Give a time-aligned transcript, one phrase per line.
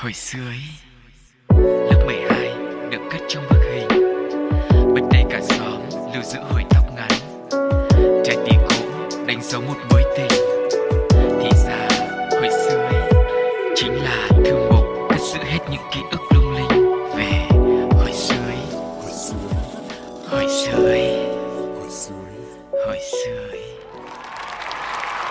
[0.00, 0.60] Hồi xưa ấy
[1.90, 2.50] Lớp 12
[2.90, 3.88] được cất trong bức hình.
[4.94, 5.80] Bên đây cả xóm
[6.14, 7.10] lưu giữ hồi tóc ngắn.
[8.24, 8.76] Trái tim cũ
[9.26, 10.40] đánh dấu một mối tình.
[11.10, 11.88] Thì ra
[12.30, 13.10] hồi xưa ấy
[13.76, 17.48] Chính là thư mục cất giữ hết những ký ức lung linh Về
[17.98, 18.66] hồi xưa ấy.
[20.30, 21.26] Hồi xưa ấy
[22.86, 23.62] Hồi xưa ấy.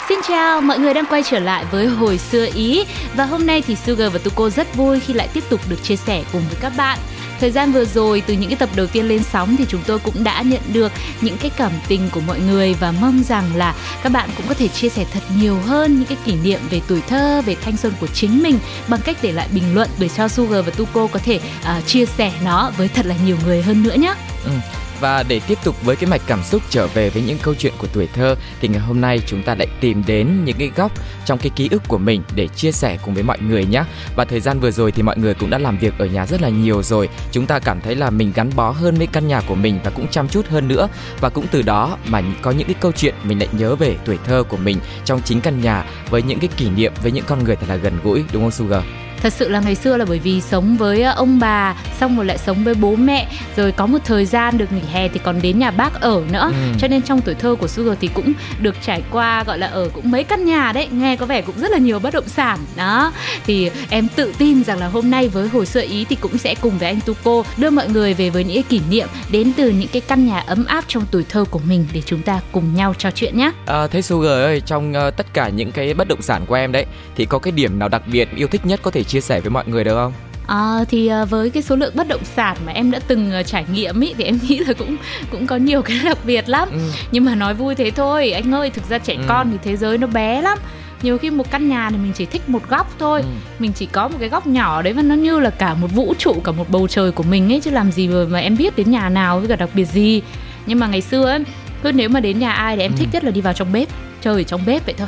[0.09, 2.85] Xin chào, mọi người đang quay trở lại với Hồi xưa Ý.
[3.17, 5.95] Và hôm nay thì Sugar và Tuko rất vui khi lại tiếp tục được chia
[5.95, 6.99] sẻ cùng với các bạn
[7.39, 9.99] Thời gian vừa rồi từ những cái tập đầu tiên lên sóng thì chúng tôi
[9.99, 13.75] cũng đã nhận được những cái cảm tình của mọi người và mong rằng là
[14.03, 16.81] các bạn cũng có thể chia sẻ thật nhiều hơn những cái kỷ niệm về
[16.87, 20.09] tuổi thơ, về thanh xuân của chính mình bằng cách để lại bình luận để
[20.17, 23.61] cho Sugar và Tuko có thể uh, chia sẻ nó với thật là nhiều người
[23.61, 24.13] hơn nữa nhé.
[24.45, 24.51] Ừ.
[24.99, 27.73] Và để tiếp tục với cái mạch cảm xúc trở về với những câu chuyện
[27.77, 30.91] của tuổi thơ, thì ngày hôm nay chúng ta lại tìm đến những cái góc
[31.25, 33.83] trong cái ký ức của mình để chia sẻ cùng với mọi người nhé.
[34.15, 36.41] Và thời gian vừa rồi thì mọi người cũng đã làm việc ở nhà rất
[36.41, 37.09] là nhiều rồi.
[37.31, 39.89] Chúng ta cảm thấy là mình gắn bó hơn với căn nhà của mình và
[39.89, 40.87] cũng chăm chút hơn nữa
[41.19, 44.17] và cũng từ đó mà có những cái câu chuyện mình lại nhớ về tuổi
[44.25, 47.43] thơ của mình trong chính căn nhà với những cái kỷ niệm với những con
[47.43, 48.83] người thật là gần gũi, đúng không Sugar?
[49.21, 52.25] Thật sự là ngày xưa là bởi vì sống với ờ, ông bà xong rồi
[52.25, 55.41] lại sống với bố mẹ rồi có một thời gian được nghỉ hè thì còn
[55.41, 56.73] đến nhà bác ở nữa ừ.
[56.79, 59.89] cho nên trong tuổi thơ của Sugar thì cũng được trải qua gọi là ở
[59.93, 62.59] cũng mấy căn nhà đấy nghe có vẻ cũng rất là nhiều bất động sản
[62.75, 63.11] đó
[63.45, 66.55] thì em tự tin rằng là hôm nay với hồi xưa ý thì cũng sẽ
[66.61, 69.89] cùng với anh Tuko đưa mọi người về với những kỷ niệm đến từ những
[69.93, 72.93] cái căn nhà ấm áp trong tuổi thơ của mình để chúng ta cùng nhau
[72.97, 73.51] trò chuyện nhé.
[73.65, 76.71] À, thế Sugar ơi trong uh, tất cả những cái bất động sản của em
[76.71, 79.39] đấy thì có cái điểm nào đặc biệt yêu thích nhất có thể chia sẻ
[79.39, 80.13] với mọi người được không?
[80.47, 83.45] À, thì uh, với cái số lượng bất động sản mà em đã từng uh,
[83.45, 84.97] trải nghiệm ý thì em nghĩ là cũng
[85.31, 86.69] cũng có nhiều cái đặc biệt lắm.
[86.71, 86.79] Ừ.
[87.11, 89.21] Nhưng mà nói vui thế thôi, anh ơi, thực ra trẻ ừ.
[89.27, 90.57] con thì thế giới nó bé lắm
[91.01, 93.27] nhiều khi một căn nhà thì mình chỉ thích một góc thôi ừ.
[93.59, 96.13] mình chỉ có một cái góc nhỏ đấy và nó như là cả một vũ
[96.17, 98.91] trụ cả một bầu trời của mình ấy chứ làm gì mà em biết đến
[98.91, 100.21] nhà nào với cả đặc biệt gì
[100.65, 101.43] nhưng mà ngày xưa ấy
[101.83, 102.97] cứ nếu mà đến nhà ai thì em ừ.
[102.99, 103.87] thích nhất là đi vào trong bếp
[104.21, 105.07] chơi ở trong bếp vậy thôi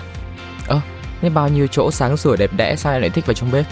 [0.68, 0.82] ơ à,
[1.22, 3.66] nên bao nhiêu chỗ sáng sủa đẹp đẽ sao em lại thích vào trong bếp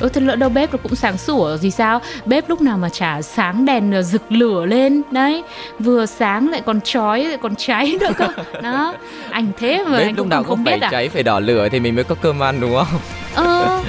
[0.00, 2.00] ơ thế lỡ đâu bếp nó cũng sáng sủa gì sao?
[2.26, 5.02] Bếp lúc nào mà chả sáng đèn ờ, rực lửa lên.
[5.10, 5.42] Đấy
[5.78, 8.28] vừa sáng lại còn chói lại còn cháy nữa cơ.
[8.62, 8.94] Đó
[9.30, 10.90] anh thế mà bếp anh lúc nào không, không biết phải à?
[10.90, 13.00] cháy phải đỏ lửa thì mình mới có cơm ăn đúng không?
[13.34, 13.82] Ờ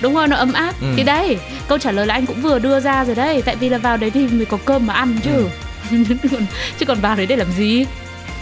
[0.00, 0.72] đúng rồi nó ấm áp.
[0.80, 0.86] Ừ.
[0.96, 1.38] thì đấy
[1.68, 3.42] câu trả lời là anh cũng vừa đưa ra rồi đấy.
[3.42, 5.30] Tại vì là vào đấy thì mới có cơm mà ăn chứ.
[5.30, 5.46] Ừ.
[6.78, 7.86] chứ còn vào đấy để làm gì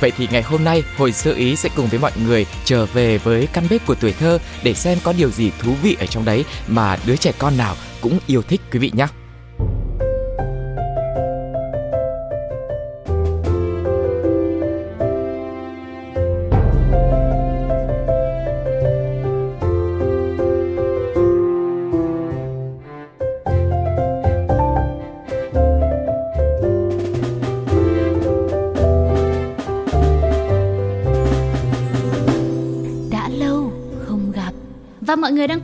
[0.03, 3.19] Vậy thì ngày hôm nay, Hồi sơ Ý sẽ cùng với mọi người trở về
[3.19, 6.25] với căn bếp của tuổi thơ để xem có điều gì thú vị ở trong
[6.25, 9.07] đấy mà đứa trẻ con nào cũng yêu thích quý vị nhé.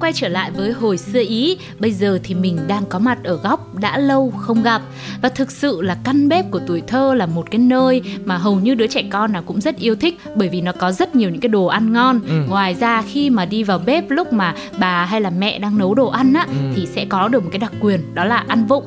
[0.09, 3.37] Quay trở lại với hồi xưa Ý Bây giờ thì mình đang có mặt ở
[3.37, 4.83] góc đã lâu không gặp
[5.23, 8.61] Và thực sự là căn bếp của tuổi thơ là một cái nơi mà hầu
[8.61, 11.31] như đứa trẻ con nào cũng rất yêu thích Bởi vì nó có rất nhiều
[11.31, 12.45] những cái đồ ăn ngon ừ.
[12.49, 15.95] Ngoài ra khi mà đi vào bếp lúc mà bà hay là mẹ đang nấu
[15.95, 16.55] đồ ăn á ừ.
[16.77, 18.85] Thì sẽ có được một cái đặc quyền đó là ăn vụng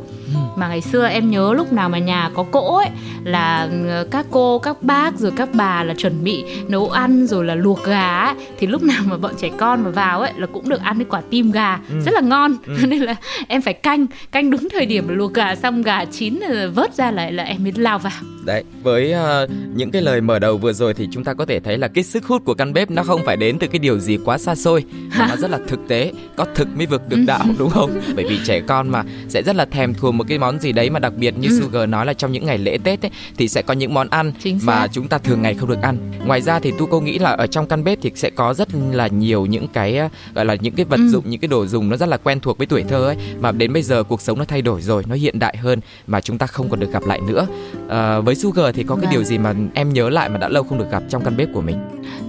[0.55, 2.89] mà ngày xưa em nhớ lúc nào mà nhà có cỗ ấy
[3.23, 7.45] là ờ, các cô các bác rồi các bà là chuẩn bị nấu ăn rồi
[7.45, 10.47] là luộc gà ấy, thì lúc nào mà bọn trẻ con mà vào ấy là
[10.47, 12.01] cũng được ăn cái quả tim gà ừ.
[12.05, 12.77] rất là ngon ừ.
[12.87, 13.15] nên là
[13.47, 16.39] em phải canh canh đúng thời điểm luộc gà xong gà chín
[16.73, 18.13] vớt ra lại là em mới lao vào
[18.45, 21.59] đấy với uh, những cái lời mở đầu vừa rồi thì chúng ta có thể
[21.59, 23.99] thấy là cái sức hút của căn bếp nó không phải đến từ cái điều
[23.99, 24.83] gì quá xa xôi
[25.19, 28.25] mà nó rất là thực tế có thực mới vực được đạo đúng không bởi
[28.29, 30.99] vì trẻ con mà sẽ rất là thèm thuồng một cái món gì đấy mà
[30.99, 31.59] đặc biệt như ừ.
[31.61, 34.33] Sugar nói là trong những ngày lễ Tết ấy, thì sẽ có những món ăn
[34.63, 35.97] mà chúng ta thường ngày không được ăn.
[36.25, 38.67] Ngoài ra thì tu cô nghĩ là ở trong căn bếp thì sẽ có rất
[38.91, 39.99] là nhiều những cái
[40.33, 41.07] gọi là những cái vật ừ.
[41.09, 43.51] dụng, những cái đồ dùng nó rất là quen thuộc với tuổi thơ ấy mà
[43.51, 46.37] đến bây giờ cuộc sống nó thay đổi rồi, nó hiện đại hơn mà chúng
[46.37, 47.47] ta không còn được gặp lại nữa.
[47.89, 49.11] À, với Sugar thì có cái vâng.
[49.11, 51.53] điều gì mà em nhớ lại mà đã lâu không được gặp trong căn bếp
[51.53, 51.75] của mình?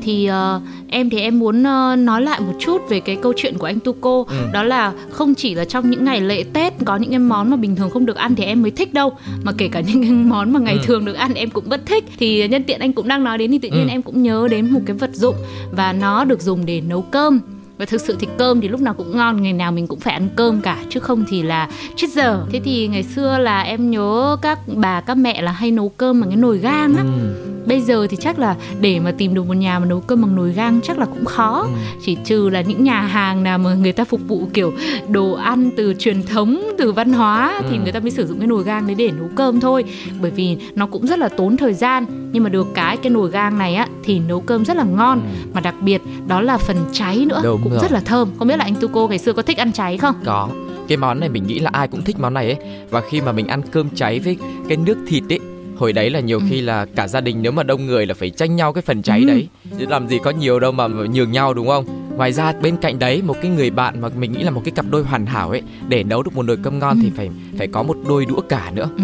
[0.02, 3.58] Thì uh, em thì em muốn uh, nói lại một chút về cái câu chuyện
[3.58, 4.34] của anh Tuco ừ.
[4.52, 7.56] đó là không chỉ là trong những ngày lễ Tết có những cái món mà
[7.56, 9.12] bình thường không được ăn thì em mới thích đâu
[9.42, 10.80] mà kể cả những cái món mà ngày ừ.
[10.84, 13.50] thường được ăn em cũng vẫn thích thì nhân tiện anh cũng đang nói đến
[13.50, 13.90] thì tự nhiên ừ.
[13.90, 15.34] em cũng nhớ đến một cái vật dụng
[15.72, 17.40] và nó được dùng để nấu cơm
[17.78, 20.14] và thực sự thì cơm thì lúc nào cũng ngon ngày nào mình cũng phải
[20.14, 23.90] ăn cơm cả chứ không thì là chết giờ thế thì ngày xưa là em
[23.90, 27.02] nhớ các bà các mẹ là hay nấu cơm bằng cái nồi gang á.
[27.02, 27.48] Ừ.
[27.66, 30.36] Bây giờ thì chắc là để mà tìm được một nhà mà nấu cơm bằng
[30.36, 31.60] nồi gang chắc là cũng khó.
[31.62, 31.68] Ừ.
[32.04, 34.72] chỉ trừ là những nhà hàng nào mà người ta phục vụ kiểu
[35.08, 37.66] đồ ăn từ truyền thống từ văn hóa ừ.
[37.70, 39.84] thì người ta mới sử dụng cái nồi gang đấy để nấu cơm thôi.
[40.20, 43.30] Bởi vì nó cũng rất là tốn thời gian nhưng mà được cái cái nồi
[43.30, 45.20] gang này á thì nấu cơm rất là ngon.
[45.52, 47.40] Mà đặc biệt đó là phần cháy nữa.
[47.44, 47.82] Đúng cũng rồi.
[47.82, 50.14] rất là thơm không biết là anh Tuco ngày xưa có thích ăn cháy không
[50.24, 50.48] có
[50.88, 52.56] cái món này mình nghĩ là ai cũng thích món này ấy
[52.90, 54.36] và khi mà mình ăn cơm cháy với
[54.68, 55.40] cái nước thịt ấy
[55.76, 56.44] hồi đấy là nhiều ừ.
[56.50, 59.02] khi là cả gia đình nếu mà đông người là phải tranh nhau cái phần
[59.02, 59.26] cháy ừ.
[59.26, 59.48] đấy
[59.78, 62.98] chứ làm gì có nhiều đâu mà nhường nhau đúng không ngoài ra bên cạnh
[62.98, 65.50] đấy một cái người bạn mà mình nghĩ là một cái cặp đôi hoàn hảo
[65.50, 67.00] ấy để nấu được một nồi cơm ngon ừ.
[67.02, 69.02] thì phải phải có một đôi đũa cả nữa ừ.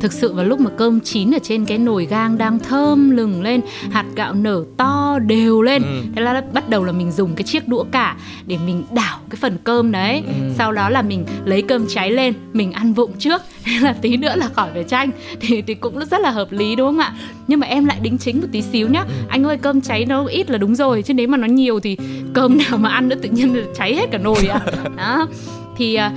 [0.00, 3.42] thực sự vào lúc mà cơm chín ở trên cái nồi gang đang thơm lừng
[3.42, 6.02] lên hạt gạo nở to đều lên ừ.
[6.16, 9.36] thế là bắt đầu là mình dùng cái chiếc đũa cả để mình đảo cái
[9.40, 10.32] phần cơm đấy ừ.
[10.58, 13.42] sau đó là mình lấy cơm cháy lên mình ăn vụng trước
[13.80, 16.88] là tí nữa là khỏi phải tranh thì thì cũng rất là hợp lý đúng
[16.88, 17.14] không ạ
[17.48, 19.00] nhưng mà em lại đính chính một tí xíu nhá.
[19.00, 19.14] Ừ.
[19.28, 21.96] anh ơi cơm cháy nó ít là đúng rồi chứ nếu mà nó nhiều thì
[22.34, 24.60] cơm nào mà ăn nữa tự nhiên cháy hết cả nồi ạ
[24.96, 25.28] đó.
[25.76, 26.12] Thì uh,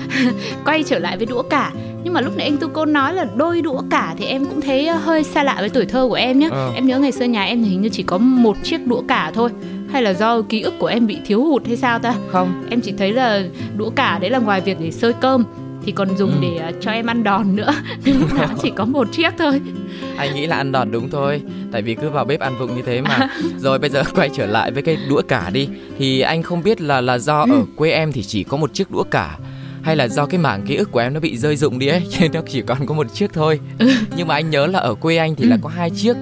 [0.65, 1.71] quay trở lại với đũa cả.
[2.03, 4.61] Nhưng mà lúc nãy anh tu cô nói là đôi đũa cả thì em cũng
[4.61, 6.71] thấy hơi xa lạ với tuổi thơ của em nhé ờ.
[6.75, 9.31] em nhớ ngày xưa nhà em thì hình như chỉ có một chiếc đũa cả
[9.33, 9.49] thôi.
[9.91, 12.13] Hay là do ký ức của em bị thiếu hụt hay sao ta?
[12.31, 12.63] Không.
[12.69, 13.43] Em chỉ thấy là
[13.77, 15.43] đũa cả đấy là ngoài việc để sơi cơm
[15.89, 16.37] thì còn dùng ừ.
[16.41, 17.73] để uh, cho em ăn đòn nữa
[18.05, 19.61] nhưng lúc nào chỉ có một chiếc thôi
[20.17, 21.41] anh nghĩ là ăn đòn đúng thôi
[21.71, 24.45] tại vì cứ vào bếp ăn vụng như thế mà rồi bây giờ quay trở
[24.45, 27.51] lại với cái đũa cả đi thì anh không biết là là do ừ.
[27.51, 29.37] ở quê em thì chỉ có một chiếc đũa cả
[29.81, 32.01] hay là do cái mảng ký ức của em nó bị rơi rụng đi ấy
[32.09, 33.89] cho nên nó chỉ còn có một chiếc thôi ừ.
[34.17, 35.49] nhưng mà anh nhớ là ở quê anh thì ừ.
[35.49, 36.15] là có hai chiếc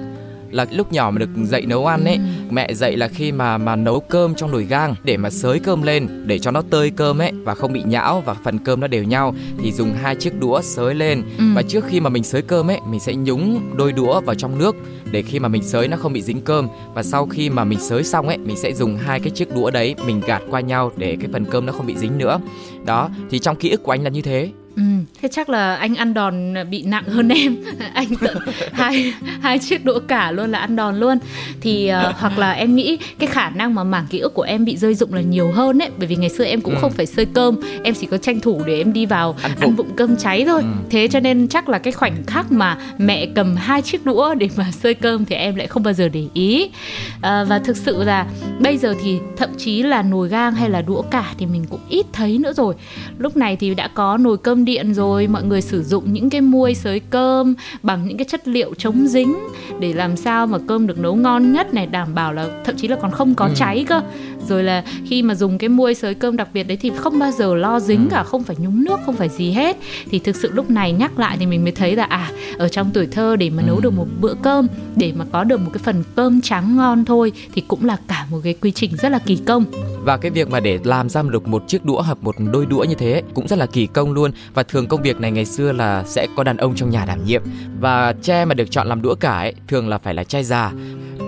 [0.50, 2.14] là lúc nhỏ mà được dạy nấu ăn ấy.
[2.14, 2.20] Ừ.
[2.50, 5.82] mẹ dạy là khi mà mà nấu cơm trong nồi gang để mà sới cơm
[5.82, 8.86] lên để cho nó tơi cơm ấy và không bị nhão và phần cơm nó
[8.86, 11.22] đều nhau thì dùng hai chiếc đũa sới lên.
[11.38, 11.44] Ừ.
[11.54, 14.58] và trước khi mà mình sới cơm ấy mình sẽ nhúng đôi đũa vào trong
[14.58, 14.76] nước
[15.10, 16.68] để khi mà mình sới nó không bị dính cơm.
[16.94, 19.70] Và sau khi mà mình sới xong ấy mình sẽ dùng hai cái chiếc đũa
[19.70, 22.40] đấy mình gạt qua nhau để cái phần cơm nó không bị dính nữa.
[22.86, 24.84] Đó thì trong ký ức của anh là như thế Ừ,
[25.22, 27.56] thế chắc là anh ăn đòn bị nặng hơn em.
[27.94, 28.36] Anh tận
[28.72, 31.18] hai hai chiếc đũa cả luôn là ăn đòn luôn.
[31.60, 34.64] Thì uh, hoặc là em nghĩ cái khả năng mà mảng ký ức của em
[34.64, 36.78] bị rơi dụng là nhiều hơn đấy bởi vì ngày xưa em cũng ừ.
[36.80, 37.56] không phải sơi cơm.
[37.84, 39.90] Em chỉ có tranh thủ để em đi vào ăn vụng, ăn vụng.
[39.96, 40.62] cơm cháy thôi.
[40.62, 40.68] Ừ.
[40.90, 44.48] thế cho nên chắc là cái khoảnh khắc mà mẹ cầm hai chiếc đũa để
[44.56, 46.70] mà sơi cơm thì em lại không bao giờ để ý.
[47.16, 48.26] Uh, và thực sự là
[48.60, 51.80] bây giờ thì thậm chí là nồi gang hay là đũa cả thì mình cũng
[51.88, 52.74] ít thấy nữa rồi.
[53.18, 56.40] Lúc này thì đã có nồi cơm điện rồi mọi người sử dụng những cái
[56.40, 59.38] muôi sới cơm bằng những cái chất liệu chống dính
[59.80, 62.88] để làm sao mà cơm được nấu ngon nhất này đảm bảo là thậm chí
[62.88, 63.52] là còn không có ừ.
[63.56, 64.00] cháy cơ
[64.48, 67.30] rồi là khi mà dùng cái muôi sới cơm đặc biệt đấy thì không bao
[67.30, 68.10] giờ lo dính ừ.
[68.10, 69.76] cả không phải nhúng nước không phải gì hết
[70.10, 72.90] thì thực sự lúc này nhắc lại thì mình mới thấy là à ở trong
[72.94, 73.80] tuổi thơ để mà nấu ừ.
[73.82, 74.66] được một bữa cơm
[74.96, 78.26] để mà có được một cái phần cơm trắng ngon thôi thì cũng là cả
[78.30, 79.64] một cái quy trình rất là kỳ công
[80.04, 82.84] và cái việc mà để làm ra được một chiếc đũa hoặc một đôi đũa
[82.84, 85.72] như thế cũng rất là kỳ công luôn và thường công việc này ngày xưa
[85.72, 87.42] là sẽ có đàn ông trong nhà đảm nhiệm
[87.80, 90.72] và tre mà được chọn làm đũa cả ấy thường là phải là tre già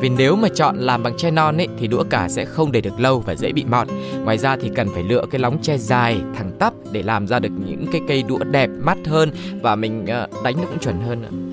[0.01, 2.81] vì nếu mà chọn làm bằng tre non ấy thì đũa cả sẽ không để
[2.81, 3.89] được lâu và dễ bị mọt.
[4.25, 7.39] Ngoài ra thì cần phải lựa cái lóng tre dài, thẳng tắp để làm ra
[7.39, 9.31] được những cái cây đũa đẹp, mắt hơn
[9.63, 11.51] và mình uh, đánh nó cũng chuẩn hơn.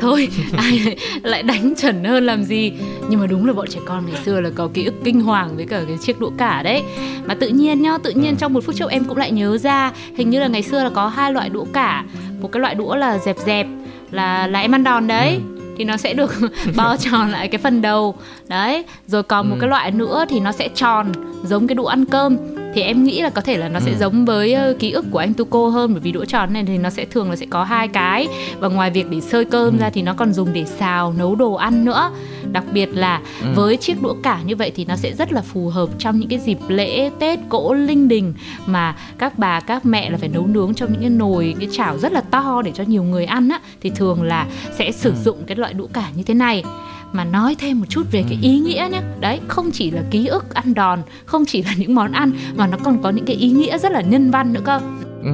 [0.00, 2.72] Thôi, ai lại đánh chuẩn hơn làm gì?
[3.08, 5.56] Nhưng mà đúng là bọn trẻ con ngày xưa là có ký ức kinh hoàng
[5.56, 6.82] với cả cái chiếc đũa cả đấy.
[7.26, 8.36] Mà tự nhiên nhá, tự nhiên ừ.
[8.38, 10.90] trong một phút chốc em cũng lại nhớ ra, hình như là ngày xưa là
[10.94, 12.04] có hai loại đũa cả.
[12.40, 13.66] Một cái loại đũa là dẹp dẹp
[14.10, 15.34] là là em ăn đòn đấy.
[15.34, 16.30] Ừ thì nó sẽ được
[16.76, 18.14] bao tròn lại cái phần đầu
[18.48, 19.50] đấy rồi còn ừ.
[19.50, 21.12] một cái loại nữa thì nó sẽ tròn
[21.44, 22.36] giống cái đũa ăn cơm
[22.78, 23.82] thì em nghĩ là có thể là nó ừ.
[23.86, 26.64] sẽ giống với uh, ký ức của anh Tuco hơn bởi vì đũa tròn này
[26.66, 29.78] thì nó sẽ thường là sẽ có hai cái và ngoài việc để sơi cơm
[29.78, 29.80] ừ.
[29.80, 32.10] ra thì nó còn dùng để xào nấu đồ ăn nữa
[32.52, 33.48] đặc biệt là ừ.
[33.54, 36.28] với chiếc đũa cả như vậy thì nó sẽ rất là phù hợp trong những
[36.28, 38.34] cái dịp lễ tết cỗ linh đình
[38.66, 41.98] mà các bà các mẹ là phải nấu nướng trong những cái nồi cái chảo
[41.98, 44.46] rất là to để cho nhiều người ăn á thì thường là
[44.78, 45.16] sẽ sử ừ.
[45.24, 46.64] dụng cái loại đũa cả như thế này
[47.12, 50.26] mà nói thêm một chút về cái ý nghĩa nhé đấy không chỉ là ký
[50.26, 53.36] ức ăn đòn không chỉ là những món ăn mà nó còn có những cái
[53.36, 54.80] ý nghĩa rất là nhân văn nữa cơ.
[55.22, 55.30] Ừ.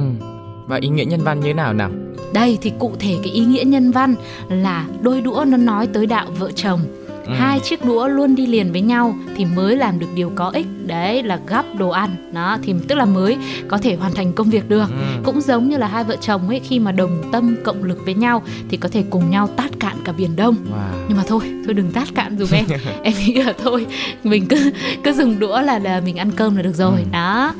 [0.67, 1.91] và ý nghĩa nhân văn như thế nào nào?
[2.33, 4.15] Đây thì cụ thể cái ý nghĩa nhân văn
[4.49, 6.79] là đôi đũa nó nói tới đạo vợ chồng
[7.25, 7.33] ừ.
[7.33, 10.65] hai chiếc đũa luôn đi liền với nhau thì mới làm được điều có ích
[10.85, 14.49] đấy là gắp đồ ăn đó thì tức là mới có thể hoàn thành công
[14.49, 15.21] việc được ừ.
[15.23, 18.13] cũng giống như là hai vợ chồng ấy khi mà đồng tâm cộng lực với
[18.13, 21.05] nhau thì có thể cùng nhau tát cạn cả biển đông wow.
[21.07, 22.65] nhưng mà thôi thôi đừng tát cạn dùm em
[23.03, 23.85] em nghĩ là thôi
[24.23, 24.71] mình cứ
[25.03, 27.07] cứ dùng đũa là là mình ăn cơm là được rồi ừ.
[27.11, 27.53] đó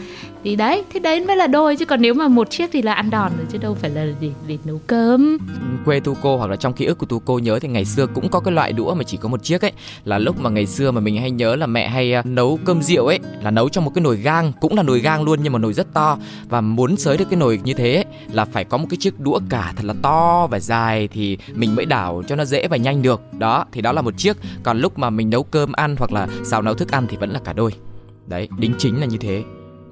[0.46, 2.94] thì đấy thế đấy mới là đôi chứ còn nếu mà một chiếc thì là
[2.94, 5.38] ăn đòn rồi chứ đâu phải là để để nấu cơm.
[5.86, 8.08] Quê tu cô hoặc là trong ký ức của tu cô nhớ thì ngày xưa
[8.08, 9.72] cũng có cái loại đũa mà chỉ có một chiếc ấy.
[10.04, 12.82] Là lúc mà ngày xưa mà mình hay nhớ là mẹ hay à, nấu cơm
[12.82, 15.54] rượu ấy là nấu trong một cái nồi gang cũng là nồi gang luôn nhưng
[15.54, 16.18] mà nồi rất to.
[16.50, 19.20] Và muốn sới được cái nồi như thế ấy, là phải có một cái chiếc
[19.20, 22.78] đũa cả thật là to và dài thì mình mới đảo cho nó dễ và
[22.78, 23.22] nhanh được.
[23.38, 24.38] Đó thì đó là một chiếc.
[24.64, 27.30] Còn lúc mà mình nấu cơm ăn hoặc là xào nấu thức ăn thì vẫn
[27.30, 27.72] là cả đôi.
[28.28, 29.44] Đấy đính chính là như thế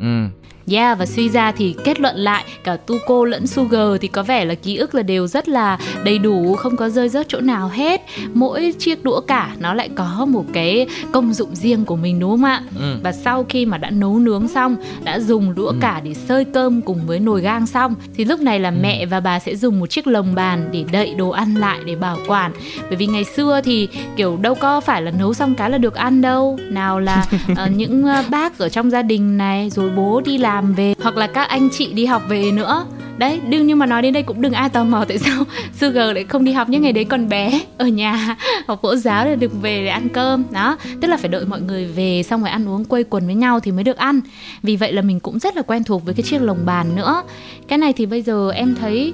[0.04, 0.28] ừ
[0.72, 4.46] Yeah và suy ra thì kết luận lại cả Tuco lẫn Sugar thì có vẻ
[4.46, 7.70] là ký ức là đều rất là đầy đủ, không có rơi rớt chỗ nào
[7.74, 8.02] hết.
[8.34, 12.32] Mỗi chiếc đũa cả nó lại có một cái công dụng riêng của mình đúng
[12.32, 12.64] không ạ?
[12.80, 12.96] Ừ.
[13.04, 15.76] Và sau khi mà đã nấu nướng xong, đã dùng đũa ừ.
[15.82, 18.76] cả để sơi cơm cùng với nồi gang xong thì lúc này là ừ.
[18.82, 21.96] mẹ và bà sẽ dùng một chiếc lồng bàn để đậy đồ ăn lại để
[21.96, 22.52] bảo quản.
[22.90, 25.96] Bởi vì ngày xưa thì kiểu đâu có phải là nấu xong cái là được
[25.96, 26.60] ăn đâu.
[26.70, 30.53] Nào là uh, những uh, bác ở trong gia đình này rồi bố đi làm
[30.56, 32.86] làm về, hoặc là các anh chị đi học về nữa.
[33.18, 35.44] Đấy, đương nhưng mà nói đến đây cũng đừng ai tò mò tại sao
[35.80, 39.26] Sugar lại không đi học những ngày đấy còn bé ở nhà, học mẫu giáo
[39.26, 40.44] để được về để ăn cơm.
[40.52, 43.36] Đó, tức là phải đợi mọi người về xong rồi ăn uống quây quần với
[43.36, 44.20] nhau thì mới được ăn.
[44.64, 47.24] Vì vậy là mình cũng rất là quen thuộc với cái chiếc lồng bàn nữa.
[47.68, 49.14] Cái này thì bây giờ em thấy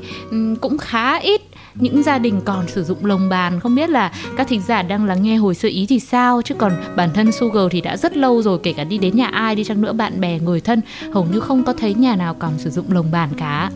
[0.61, 1.41] cũng khá ít
[1.75, 5.05] những gia đình còn sử dụng lồng bàn, không biết là các thính giả đang
[5.05, 6.41] lắng nghe hồi xưa ý thì sao?
[6.41, 9.27] Chứ còn bản thân Sugar thì đã rất lâu rồi, kể cả đi đến nhà
[9.27, 10.81] ai đi chăng nữa, bạn bè, người thân,
[11.13, 13.71] hầu như không có thấy nhà nào còn sử dụng lồng bàn cả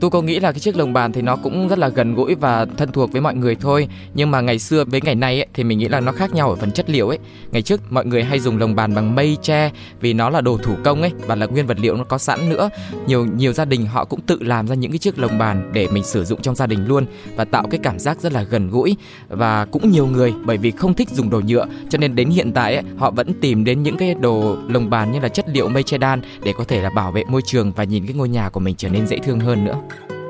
[0.00, 2.34] tôi có nghĩ là cái chiếc lồng bàn thì nó cũng rất là gần gũi
[2.34, 3.88] và thân thuộc với mọi người thôi.
[4.14, 6.50] Nhưng mà ngày xưa với ngày nay ấy, thì mình nghĩ là nó khác nhau
[6.50, 7.18] ở phần chất liệu ấy.
[7.52, 9.70] Ngày trước mọi người hay dùng lồng bàn bằng mây tre
[10.00, 12.48] vì nó là đồ thủ công ấy và là nguyên vật liệu nó có sẵn
[12.48, 12.70] nữa.
[13.06, 15.88] Nhiều nhiều gia đình họ cũng tự làm ra những cái chiếc lồng bàn để
[15.88, 18.70] mình sử dụng trong gia đình luôn và tạo cái cảm giác rất là gần
[18.70, 18.96] gũi
[19.28, 22.52] và cũng nhiều người bởi vì không thích dùng đồ nhựa cho nên đến hiện
[22.52, 25.68] tại ấy, họ vẫn tìm đến những cái đồ lồng bàn như là chất liệu
[25.68, 28.28] mây che đan để có thể là bảo vệ môi trường và nhìn cái ngôi
[28.28, 29.76] nhà của mình trở nên dễ thương hơn nữa.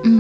[0.05, 0.11] Ừ,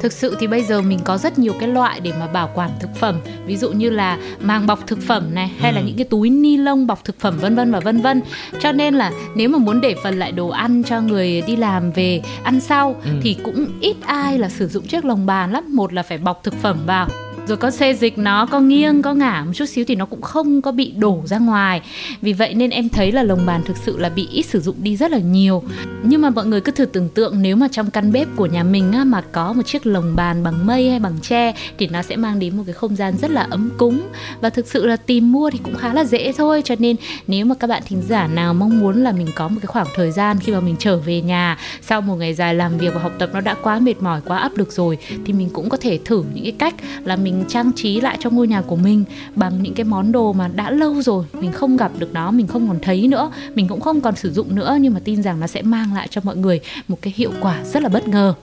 [0.00, 2.70] thực sự thì bây giờ mình có rất nhiều cái loại để mà bảo quản
[2.80, 5.74] thực phẩm ví dụ như là màng bọc thực phẩm này hay ừ.
[5.74, 8.22] là những cái túi ni lông bọc thực phẩm vân vân và vân vân
[8.60, 11.92] cho nên là nếu mà muốn để phần lại đồ ăn cho người đi làm
[11.92, 13.10] về ăn sau ừ.
[13.22, 16.42] thì cũng ít ai là sử dụng chiếc lồng bàn lắm một là phải bọc
[16.42, 17.08] thực phẩm vào
[17.46, 20.22] rồi có xê dịch nó có nghiêng có ngả một chút xíu thì nó cũng
[20.22, 21.80] không có bị đổ ra ngoài.
[22.22, 24.76] Vì vậy nên em thấy là lồng bàn thực sự là bị ít sử dụng
[24.78, 25.62] đi rất là nhiều.
[26.02, 28.62] Nhưng mà mọi người cứ thử tưởng tượng nếu mà trong căn bếp của nhà
[28.62, 32.02] mình á, mà có một chiếc lồng bàn bằng mây hay bằng tre thì nó
[32.02, 34.02] sẽ mang đến một cái không gian rất là ấm cúng.
[34.40, 36.62] Và thực sự là tìm mua thì cũng khá là dễ thôi.
[36.64, 36.96] Cho nên
[37.26, 39.86] nếu mà các bạn thính giả nào mong muốn là mình có một cái khoảng
[39.94, 43.00] thời gian khi mà mình trở về nhà sau một ngày dài làm việc và
[43.00, 45.76] học tập nó đã quá mệt mỏi quá áp lực rồi thì mình cũng có
[45.76, 48.76] thể thử những cái cách là mình mình trang trí lại cho ngôi nhà của
[48.76, 52.30] mình bằng những cái món đồ mà đã lâu rồi mình không gặp được nó,
[52.30, 55.22] mình không còn thấy nữa, mình cũng không còn sử dụng nữa, nhưng mà tin
[55.22, 58.08] rằng nó sẽ mang lại cho mọi người một cái hiệu quả rất là bất
[58.08, 58.34] ngờ.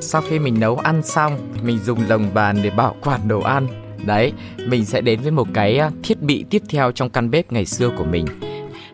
[0.00, 3.66] Sau khi mình nấu ăn xong, mình dùng lồng bàn để bảo quản đồ ăn.
[4.06, 4.32] Đấy,
[4.66, 7.66] mình sẽ đến với một cái à, thiết bị tiếp theo trong căn bếp ngày
[7.66, 8.26] xưa của mình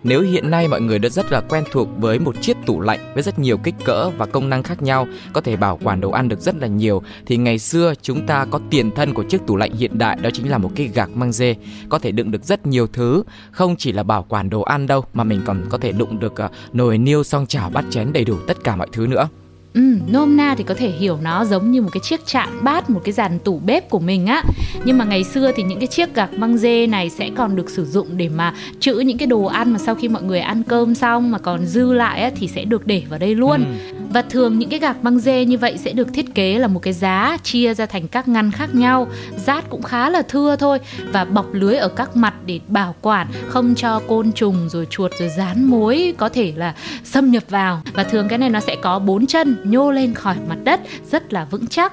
[0.09, 3.13] nếu hiện nay mọi người đã rất là quen thuộc với một chiếc tủ lạnh
[3.15, 6.11] với rất nhiều kích cỡ và công năng khác nhau, có thể bảo quản đồ
[6.11, 9.47] ăn được rất là nhiều thì ngày xưa chúng ta có tiền thân của chiếc
[9.47, 11.57] tủ lạnh hiện đại đó chính là một cái gạc măng dê,
[11.89, 15.05] có thể đựng được rất nhiều thứ, không chỉ là bảo quản đồ ăn đâu
[15.13, 18.25] mà mình còn có thể đựng được ờ, nồi niêu, xong chảo, bát chén đầy
[18.25, 19.29] đủ tất cả mọi thứ nữa.
[19.77, 22.91] Ừ, nôm na thì có thể hiểu nó giống như một cái chiếc chạn bát,
[22.91, 24.43] một cái dàn tủ bếp của mình á.
[24.85, 27.71] Nhưng mà ngày xưa thì những cái chiếc gạc băng dê này sẽ còn được
[27.71, 30.63] sử dụng để mà trữ những cái đồ ăn mà sau khi mọi người ăn
[30.63, 33.65] cơm xong mà còn dư lại á, thì sẽ được để vào đây luôn.
[33.65, 33.97] Ừ.
[34.13, 36.81] Và thường những cái gạc băng dê như vậy sẽ được thiết kế là một
[36.83, 39.09] cái giá chia ra thành các ngăn khác nhau.
[39.47, 40.79] Rát cũng khá là thưa thôi
[41.13, 45.13] và bọc lưới ở các mặt để bảo quản không cho côn trùng rồi chuột
[45.19, 47.83] rồi rán mối có thể là xâm nhập vào.
[47.95, 50.81] Và thường cái này nó sẽ có bốn chân nhô lên khỏi mặt đất,
[51.11, 51.93] rất là vững chắc.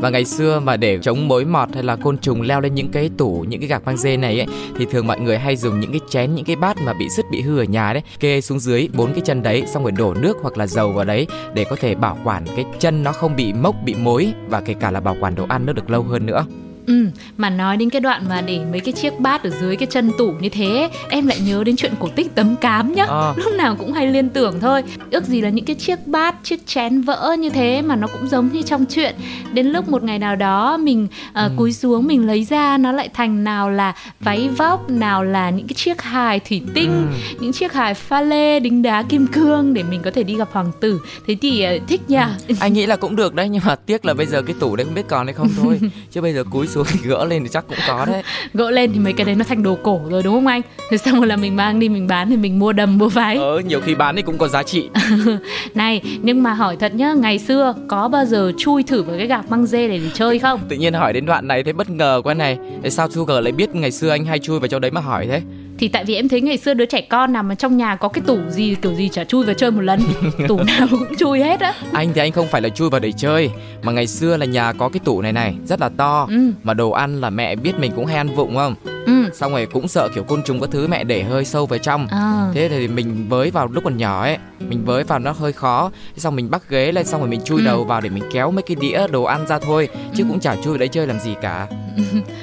[0.00, 2.88] Và ngày xưa mà để chống mối mọt hay là côn trùng leo lên những
[2.88, 4.46] cái tủ, những cái gạc băng dê này ấy,
[4.78, 7.26] thì thường mọi người hay dùng những cái chén, những cái bát mà bị sứt,
[7.30, 10.14] bị hư ở nhà đấy, kê xuống dưới bốn cái chân đấy, xong rồi đổ
[10.14, 13.36] nước hoặc là dầu vào đấy để có thể bảo quản cái chân nó không
[13.36, 16.02] bị mốc, bị mối và kể cả là bảo quản đồ ăn nó được lâu
[16.02, 16.46] hơn nữa.
[16.86, 19.86] Ừ, mà nói đến cái đoạn mà để mấy cái chiếc bát ở dưới cái
[19.90, 23.06] chân tủ như thế Em lại nhớ đến chuyện cổ tích tấm cám nhá.
[23.08, 23.32] À.
[23.36, 24.82] Lúc nào cũng hay liên tưởng thôi.
[25.10, 28.28] Ước gì là những cái chiếc bát, chiếc chén vỡ như thế Mà nó cũng
[28.28, 29.14] giống như trong chuyện.
[29.52, 31.50] Đến lúc một ngày nào đó mình uh, ừ.
[31.56, 35.66] cúi xuống mình lấy ra Nó lại thành nào là váy vóc Nào là những
[35.66, 37.36] cái chiếc hài thủy tinh ừ.
[37.40, 40.48] Những chiếc hài pha lê, đính đá, kim cương Để mình có thể đi gặp
[40.52, 41.00] hoàng tử.
[41.26, 44.14] Thế thì uh, thích nha Anh nghĩ là cũng được đấy Nhưng mà tiếc là
[44.14, 45.80] bây giờ cái tủ đấy không biết còn hay không thôi.
[46.10, 48.22] Chứ bây giờ cúi xuống thì gỡ lên thì chắc cũng có đấy.
[48.54, 50.62] gỡ lên thì mấy cái đấy nó thành đồ cổ rồi đúng không anh?
[50.90, 53.36] Thế xong rồi là mình mang đi mình bán thì mình mua đầm mua váy.
[53.36, 54.88] Ờ nhiều khi bán thì cũng có giá trị.
[55.74, 59.26] Này nhưng mà hỏi thật nhá ngày xưa có bao giờ chui thử vào cái
[59.26, 60.60] gạc măng dê để, để chơi không?
[60.68, 62.58] Tự nhiên hỏi đến đoạn này thấy bất ngờ quá này.
[62.82, 65.26] Tại sao Sugar lại biết ngày xưa anh hay chui vào chỗ đấy mà hỏi
[65.26, 65.42] thế
[65.78, 68.08] thì tại vì em thấy ngày xưa đứa trẻ con nào mà trong nhà có
[68.08, 70.00] cái tủ gì kiểu gì chả chui vào chơi một lần
[70.48, 73.12] tủ nào cũng chui hết á anh thì anh không phải là chui vào để
[73.12, 73.50] chơi
[73.82, 76.52] mà ngày xưa là nhà có cái tủ này này rất là to ừ.
[76.62, 78.74] mà đồ ăn là mẹ biết mình cũng hay ăn vụng không
[79.06, 79.12] ừ.
[79.32, 82.06] xong rồi cũng sợ kiểu côn trùng các thứ mẹ để hơi sâu vào trong
[82.06, 82.50] à.
[82.54, 85.90] thế thì mình với vào lúc còn nhỏ ấy mình với vào nó hơi khó
[86.16, 87.64] xong mình bắt ghế lên xong rồi mình chui ừ.
[87.64, 90.28] đầu vào để mình kéo mấy cái đĩa đồ ăn ra thôi chứ ừ.
[90.28, 91.66] cũng chả chui vào đấy chơi làm gì cả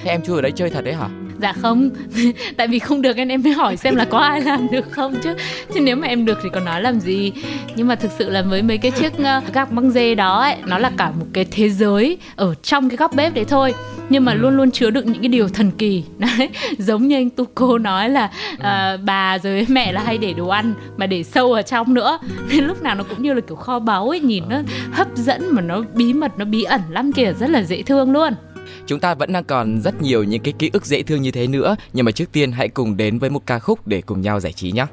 [0.03, 1.09] thế em chui vào đấy chơi thật đấy hả
[1.43, 1.89] dạ không
[2.57, 5.15] tại vì không được nên em mới hỏi xem là có ai làm được không
[5.23, 5.33] chứ.
[5.73, 7.31] Chứ nếu mà em được thì còn nói làm gì?
[7.75, 10.55] Nhưng mà thực sự là với mấy cái chiếc uh, gạc băng dê đó ấy
[10.65, 13.73] nó là cả một cái thế giới ở trong cái góc bếp đấy thôi.
[14.09, 14.37] Nhưng mà ừ.
[14.37, 16.03] luôn luôn chứa đựng những cái điều thần kỳ.
[16.17, 20.33] Đấy giống như anh tu cô nói là uh, bà rồi mẹ là hay để
[20.33, 22.19] đồ ăn mà để sâu ở trong nữa.
[22.49, 25.41] Nên lúc nào nó cũng như là kiểu kho báu ấy nhìn nó hấp dẫn
[25.51, 28.33] mà nó bí mật nó bí ẩn lắm kìa rất là dễ thương luôn
[28.87, 31.47] Chúng ta vẫn đang còn rất nhiều những cái ký ức dễ thương như thế
[31.47, 34.39] nữa, nhưng mà trước tiên hãy cùng đến với một ca khúc để cùng nhau
[34.39, 34.85] giải trí nhé.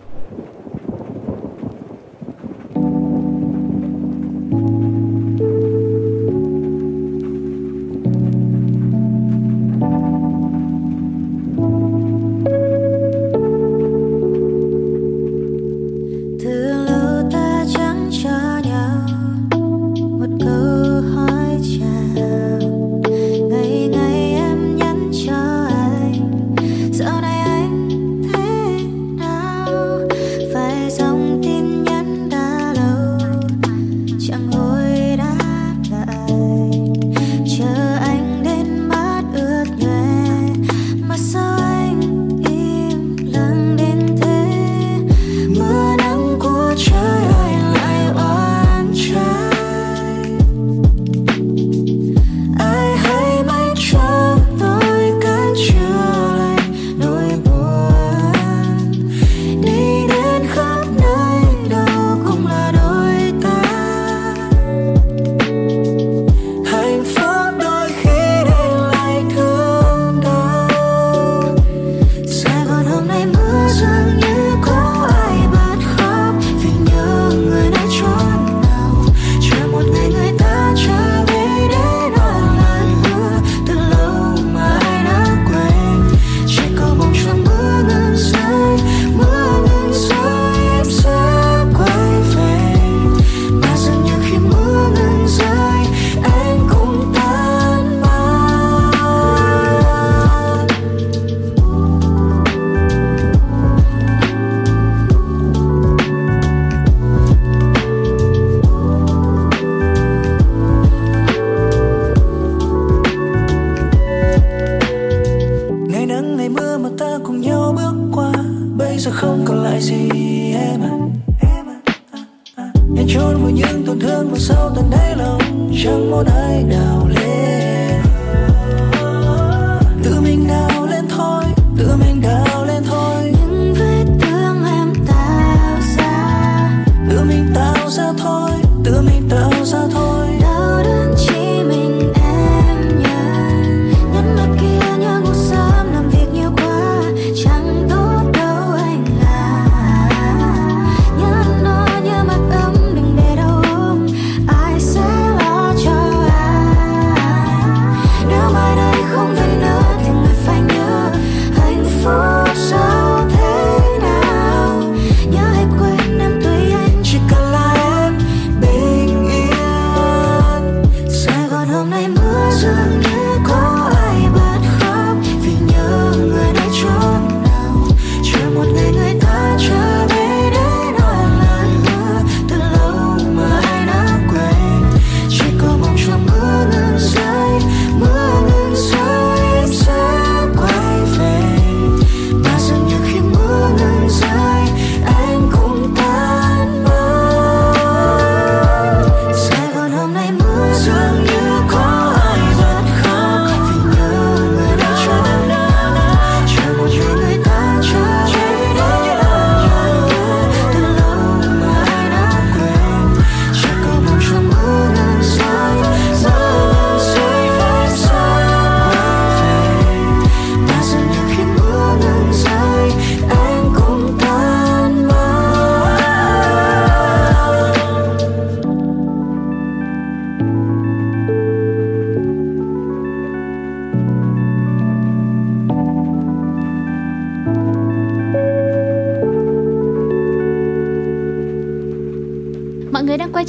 [139.64, 140.09] Giao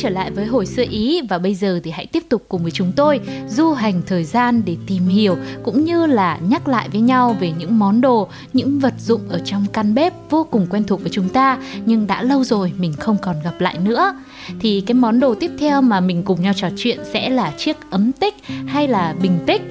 [0.01, 1.21] trở lại với hồi xưa Ý.
[1.29, 4.61] Và bây giờ thì hãy tiếp tục cùng với chúng tôi du hành thời gian
[4.65, 8.79] để tìm hiểu cũng như là nhắc lại với nhau về những món đồ, những
[8.79, 12.23] vật dụng ở trong căn bếp vô cùng quen thuộc với chúng ta nhưng đã
[12.23, 14.13] lâu rồi mình không còn gặp lại nữa.
[14.59, 17.77] Thì cái món đồ tiếp theo mà mình cùng nhau trò chuyện sẽ là chiếc
[17.89, 18.35] ấm tích
[18.65, 19.61] hay là bình tích.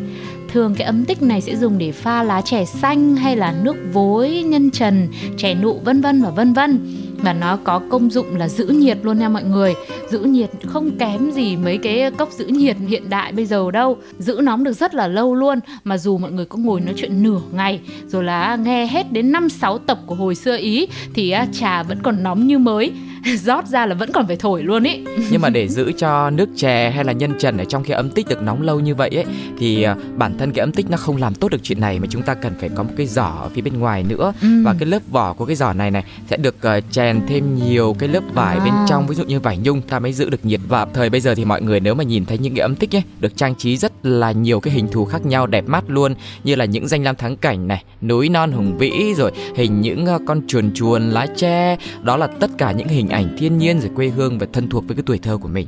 [0.52, 3.76] Thường cái ấm tích này sẽ dùng để pha lá chè xanh hay là nước
[3.92, 8.36] vối nhân trần chè nụ vân vân và vân vân và nó có công dụng
[8.36, 9.74] là giữ nhiệt luôn nha mọi người.
[10.10, 13.96] Giữ nhiệt không kém gì mấy cái cốc giữ nhiệt hiện đại bây giờ đâu.
[14.18, 15.58] Giữ nóng được rất là lâu luôn.
[15.84, 19.32] Mà dù mọi người có ngồi nói chuyện nửa ngày, rồi là nghe hết đến
[19.32, 22.92] năm sáu tập của hồi xưa ý, thì à, trà vẫn còn nóng như mới.
[23.36, 26.48] rót ra là vẫn còn phải thổi luôn ý nhưng mà để giữ cho nước
[26.56, 29.10] chè hay là nhân trần ở trong cái ấm tích được nóng lâu như vậy
[29.10, 29.24] ấy
[29.58, 32.06] thì à, bản thân cái ấm tích nó không làm tốt được chuyện này mà
[32.10, 34.48] chúng ta cần phải có một cái giỏ ở phía bên ngoài nữa ừ.
[34.64, 37.96] và cái lớp vỏ của cái giỏ này này sẽ được uh, chèn thêm nhiều
[37.98, 38.64] cái lớp vải à.
[38.64, 41.20] bên trong ví dụ như vải nhung ta mới giữ được nhiệt và thời bây
[41.20, 43.54] giờ thì mọi người nếu mà nhìn thấy những cái ấm tích ấy được trang
[43.54, 46.88] trí rất là nhiều cái hình thù khác nhau đẹp mắt luôn như là những
[46.88, 50.70] danh lam thắng cảnh này núi non hùng vĩ rồi hình những uh, con chuồn
[50.74, 54.38] chuồn lá tre đó là tất cả những hình ảnh thiên nhiên rồi quê hương
[54.38, 55.66] và thân thuộc với cái tuổi thơ của mình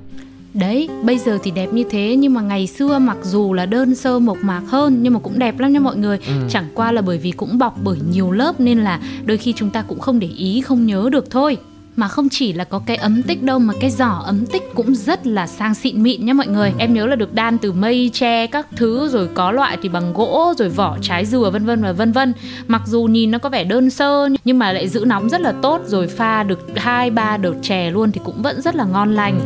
[0.55, 3.95] Đấy, bây giờ thì đẹp như thế nhưng mà ngày xưa mặc dù là đơn
[3.95, 6.19] sơ mộc mạc hơn nhưng mà cũng đẹp lắm nha mọi người.
[6.27, 6.33] Ừ.
[6.51, 9.71] Chẳng qua là bởi vì cũng bọc bởi nhiều lớp nên là đôi khi chúng
[9.71, 11.57] ta cũng không để ý, không nhớ được thôi
[11.97, 14.95] mà không chỉ là có cái ấm tích đâu, mà cái giỏ ấm tích cũng
[14.95, 16.73] rất là sang xịn mịn nhá mọi người.
[16.79, 20.13] Em nhớ là được đan từ mây, tre, các thứ, rồi có loại thì bằng
[20.13, 22.33] gỗ, rồi vỏ trái dừa, vân vân và vân vân.
[22.67, 25.53] Mặc dù nhìn nó có vẻ đơn sơ, nhưng mà lại giữ nóng rất là
[25.63, 25.81] tốt.
[25.87, 29.41] Rồi pha được hai, ba đợt chè luôn thì cũng vẫn rất là ngon lành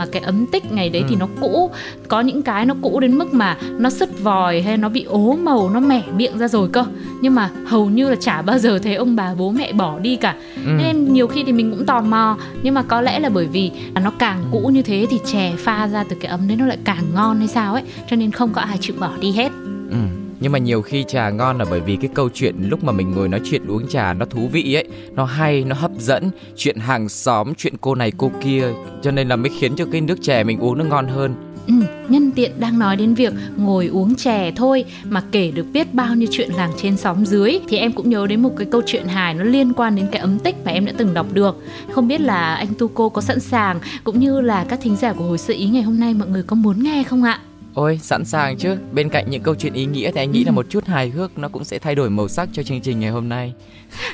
[0.00, 1.06] mà cái ấm tích ngày đấy ừ.
[1.10, 1.70] thì nó cũ.
[2.08, 5.36] Có những cái nó cũ đến mức mà nó sứt vòi hay nó bị ố
[5.36, 6.84] màu nó mẻ miệng ra rồi cơ.
[7.20, 10.16] Nhưng mà hầu như là chả bao giờ thấy ông bà bố mẹ bỏ đi
[10.16, 10.34] cả.
[10.66, 10.70] Ừ.
[10.78, 12.36] nên nhiều khi thì mình cũng tò mò.
[12.62, 13.70] Nhưng mà có lẽ là bởi vì
[14.02, 16.78] nó càng cũ như thế thì chè pha ra từ cái ấm đấy nó lại
[16.84, 17.82] càng ngon hay sao ấy.
[18.10, 19.52] Cho nên không có ai chịu bỏ đi hết.
[19.90, 22.92] Ừ nhưng mà nhiều khi trà ngon là bởi vì cái câu chuyện lúc mà
[22.92, 26.30] mình ngồi nói chuyện uống trà nó thú vị ấy nó hay nó hấp dẫn.
[26.56, 28.68] Chuyện hàng xóm chuyện cô này cô kia
[29.02, 31.34] cho nên là mới khiến cho cái nước chè mình uống nó ngon hơn.
[31.66, 31.74] Ừ,
[32.08, 36.14] nhân tiện đang nói đến việc ngồi uống chè thôi mà kể được biết bao
[36.14, 39.06] nhiêu chuyện làng trên xóm dưới thì em cũng nhớ đến một cái câu chuyện
[39.06, 41.56] hài nó liên quan đến cái ấm tích mà em đã từng đọc được.
[41.92, 45.12] Không biết là anh tu cô có sẵn sàng cũng như là các thính giả
[45.12, 47.40] của hồi sự ý ngày hôm nay mọi người có muốn nghe không ạ?
[47.74, 48.76] Ôi, sẵn sàng chứ.
[48.92, 51.38] Bên cạnh những câu chuyện ý nghĩa thì anh nghĩ là một chút hài hước
[51.38, 53.52] nó cũng sẽ thay đổi màu sắc cho chương trình ngày hôm nay.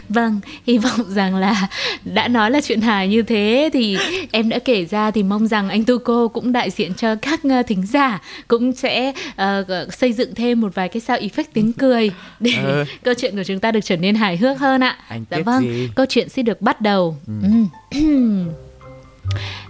[0.09, 1.69] Vâng, hy vọng rằng là
[2.05, 3.99] đã nói là chuyện hài như thế thì
[4.33, 7.41] em đã kể ra thì mong rằng anh Tu Cô cũng đại diện cho các
[7.51, 11.73] ờ, thính giả cũng sẽ uh, xây dựng thêm một vài cái sao effect tiếng
[11.79, 12.85] cười để ừ.
[13.05, 14.99] câu chuyện của chúng ta được trở nên hài hước hơn ạ.
[15.09, 15.91] Anh dạ vâng, gì?
[15.95, 17.17] câu chuyện sẽ được bắt đầu.
[17.27, 17.33] Ừ.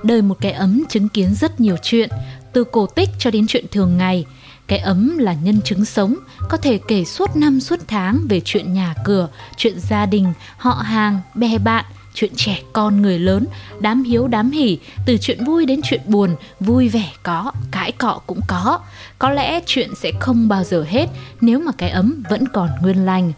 [0.03, 2.09] Đời một cái ấm chứng kiến rất nhiều chuyện
[2.57, 4.25] từ cổ tích cho đến chuyện thường ngày.
[4.66, 6.16] Cái ấm là nhân chứng sống,
[6.49, 10.73] có thể kể suốt năm suốt tháng về chuyện nhà cửa, chuyện gia đình, họ
[10.73, 13.47] hàng bè bạn, chuyện trẻ con người lớn,
[13.81, 18.21] đám hiếu đám hỉ, từ chuyện vui đến chuyện buồn, vui vẻ có, cãi cọ
[18.27, 18.81] cũng có.
[19.19, 21.07] Có lẽ chuyện sẽ không bao giờ hết
[21.40, 23.33] nếu mà cái ấm vẫn còn nguyên lành.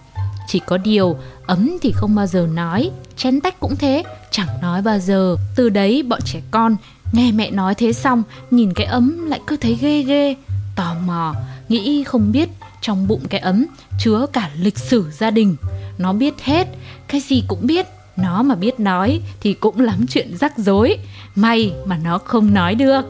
[0.49, 4.83] Chỉ có điều, ấm thì không bao giờ nói, chén tách cũng thế, chẳng nói
[4.83, 5.37] bao giờ.
[5.57, 6.77] Từ đấy bọn trẻ con
[7.13, 10.35] Nghe mẹ nói thế xong, nhìn cái ấm lại cứ thấy ghê ghê,
[10.77, 11.35] tò mò,
[11.69, 12.49] nghĩ không biết
[12.81, 13.67] trong bụng cái ấm
[13.99, 15.57] chứa cả lịch sử gia đình.
[15.99, 16.69] Nó biết hết,
[17.09, 20.99] cái gì cũng biết, nó mà biết nói thì cũng lắm chuyện rắc rối.
[21.35, 23.03] May mà nó không nói được.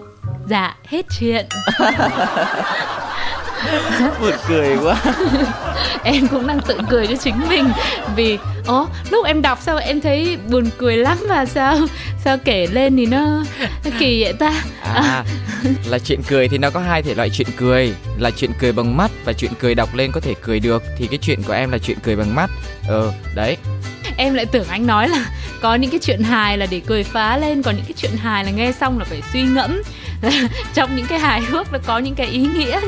[0.48, 1.46] Dạ, hết chuyện.
[4.20, 5.02] buồn cười quá.
[6.04, 7.64] Em cũng đang tự cười cho chính mình
[8.16, 11.78] vì ố lúc em đọc sao em thấy buồn cười lắm và sao
[12.24, 13.44] sao kể lên thì nó,
[13.98, 14.62] kỳ vậy ta?
[14.82, 15.24] À,
[15.86, 18.96] là chuyện cười thì nó có hai thể loại chuyện cười là chuyện cười bằng
[18.96, 20.82] mắt và chuyện cười đọc lên có thể cười được.
[20.98, 22.50] Thì cái chuyện của em là chuyện cười bằng mắt.
[22.88, 23.56] Ờ đấy.
[24.16, 25.26] Em lại tưởng anh nói là
[25.60, 28.44] có những cái chuyện hài là để cười phá lên còn những cái chuyện hài
[28.44, 29.82] là nghe xong là phải suy ngẫm
[30.74, 32.80] trong những cái hài hước nó có những cái ý nghĩa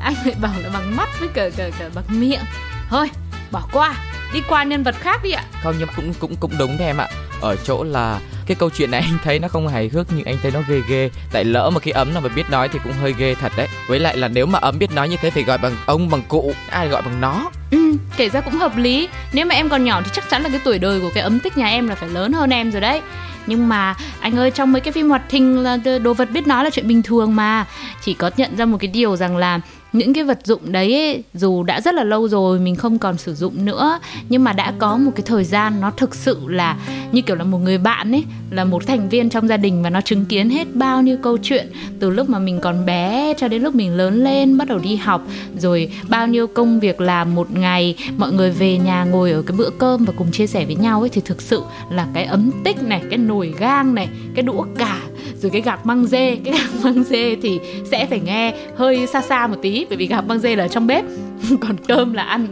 [0.00, 2.40] anh lại bảo là bằng mắt với cả cả, cả bằng miệng.
[2.88, 3.10] Thôi
[3.50, 3.94] bỏ qua.
[4.32, 5.44] Đi qua nhân vật khác đi ạ.
[5.62, 7.08] Không nhưng cũng cũng cũng đúng đấy em ạ.
[7.40, 10.36] Ở chỗ là cái câu chuyện này anh thấy nó không hài hước nhưng anh
[10.42, 11.10] thấy nó ghê ghê.
[11.32, 13.68] Tại lỡ mà cái ấm nào mà biết nói thì cũng hơi ghê thật đấy.
[13.88, 16.22] Với lại là nếu mà ấm biết nói như thế phải gọi bằng ông bằng
[16.28, 17.50] cụ ai gọi bằng nó.
[17.70, 19.08] Ừ kể ra cũng hợp lý.
[19.32, 21.40] Nếu mà em còn nhỏ thì chắc chắn là cái tuổi đời của cái ấm
[21.40, 23.00] tích nhà em là phải lớn hơn em rồi đấy
[23.46, 26.64] nhưng mà, anh ơi, trong mấy cái phim hoạt hình là đồ vật biết nói
[26.64, 27.66] là chuyện bình thường mà.
[28.02, 29.60] Chỉ có nhận ra một cái điều rằng là
[29.92, 33.18] những cái vật dụng đấy ấy, dù đã rất là lâu rồi mình không còn
[33.18, 33.98] sử dụng nữa.
[34.28, 36.76] Nhưng mà đã có một cái thời gian nó thực sự là
[37.12, 39.90] như kiểu là một người bạn ấy là một thành viên trong gia đình và
[39.90, 41.72] nó chứng kiến hết bao nhiêu câu chuyện.
[42.00, 44.96] Từ lúc mà mình còn bé cho đến lúc mình lớn lên bắt đầu đi
[44.96, 45.22] học
[45.58, 49.56] rồi bao nhiêu công việc làm một ngày mọi người về nhà ngồi ở cái
[49.56, 52.50] bữa cơm và cùng chia sẻ với nhau ấy thì thực sự là cái ấm
[52.64, 55.00] tích này cái nồi gang này cái đũa cả
[55.42, 59.22] rồi cái gạc măng dê cái gạc măng dê thì sẽ phải nghe hơi xa
[59.22, 61.04] xa một tí bởi vì gạc măng dê là ở trong bếp.
[61.60, 62.46] Còn cơm là ăn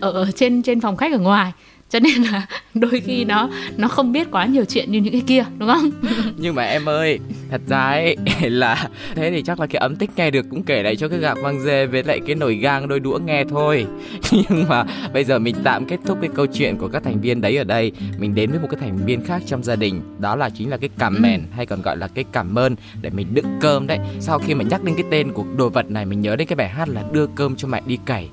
[0.00, 1.52] ở, ở trên trên phòng khách ở ngoài
[1.88, 5.22] cho nên là đôi khi nó nó không biết quá nhiều chuyện như những cái
[5.26, 5.90] kia đúng không
[6.36, 7.18] nhưng mà em ơi
[7.50, 10.82] thật ra ấy là thế thì chắc là cái ấm tích nghe được cũng kể
[10.82, 13.86] lại cho cái gạc măng dê với lại cái nồi gang đôi đũa nghe thôi
[14.32, 17.40] nhưng mà bây giờ mình tạm kết thúc cái câu chuyện của các thành viên
[17.40, 20.36] đấy ở đây mình đến với một cái thành viên khác trong gia đình đó
[20.36, 21.20] là chính là cái cảm ừ.
[21.20, 21.46] mèn ừ.
[21.56, 24.64] hay còn gọi là cái cảm ơn để mình đựng cơm đấy sau khi mà
[24.64, 27.04] nhắc đến cái tên của đồ vật này mình nhớ đến cái bài hát là
[27.12, 28.28] đưa cơm cho mẹ đi cày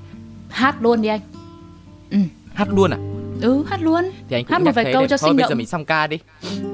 [0.48, 1.20] hát luôn đi anh
[2.10, 2.18] ừ.
[2.54, 4.04] hát luôn à ừ hát luôn.
[4.28, 5.48] Thì anh hát một vài câu cho thôi sinh bây động.
[5.48, 6.18] giờ mình xong ca đi.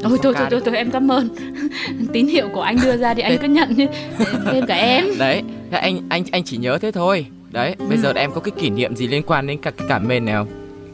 [0.03, 1.29] Thôi thôi thôi, thôi thôi em cảm ơn.
[2.13, 3.87] Tín hiệu của anh đưa ra thì anh cứ nhận như
[4.53, 5.05] thêm cả em.
[5.19, 7.27] Đấy anh anh anh chỉ nhớ thế thôi.
[7.51, 8.03] Đấy bây ừ.
[8.03, 10.35] giờ em có cái kỷ niệm gì liên quan đến cả cái cảm mến này
[10.35, 10.49] không?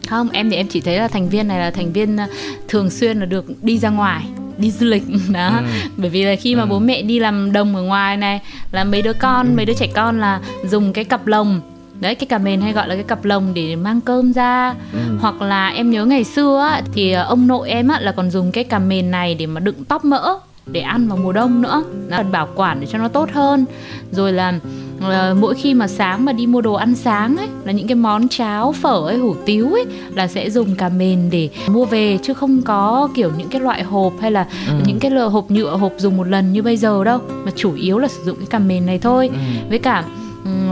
[0.08, 2.26] Không em thì em chỉ thấy là thành viên này là thành viên ờ,
[2.68, 4.24] thường xuyên là được đi ra ngoài
[4.58, 5.02] đi du lịch.
[5.32, 5.48] Đó.
[5.58, 5.88] Ừ.
[5.96, 6.66] bởi vì là khi mà ừ.
[6.66, 8.40] bố mẹ đi làm đồng ở ngoài này
[8.72, 9.52] là mấy đứa con ừ.
[9.56, 11.60] mấy đứa trẻ con là dùng cái cặp lồng
[12.00, 14.98] đấy cái cà mền hay gọi là cái cặp lồng để mang cơm ra ừ.
[15.20, 18.30] hoặc là em nhớ ngày xưa á, thì ờ, ông nội em á, là còn
[18.30, 21.62] dùng cái cà mền này để mà đựng tóp mỡ để ăn vào mùa đông
[21.62, 23.64] nữa nó cần bảo quản để cho nó tốt hơn
[24.10, 24.52] rồi là
[24.98, 27.94] uh, mỗi khi mà sáng mà đi mua đồ ăn sáng ấy là những cái
[27.94, 32.18] món cháo phở ấy hủ tiếu ấy là sẽ dùng cà mền để mua về
[32.22, 34.74] chứ không có kiểu những cái loại hộp hay là ừ.
[34.86, 37.98] những cái hộp nhựa hộp dùng một lần như bây giờ đâu mà chủ yếu
[37.98, 39.38] là sử dụng cái cà mền này thôi ừ.
[39.68, 40.04] với cả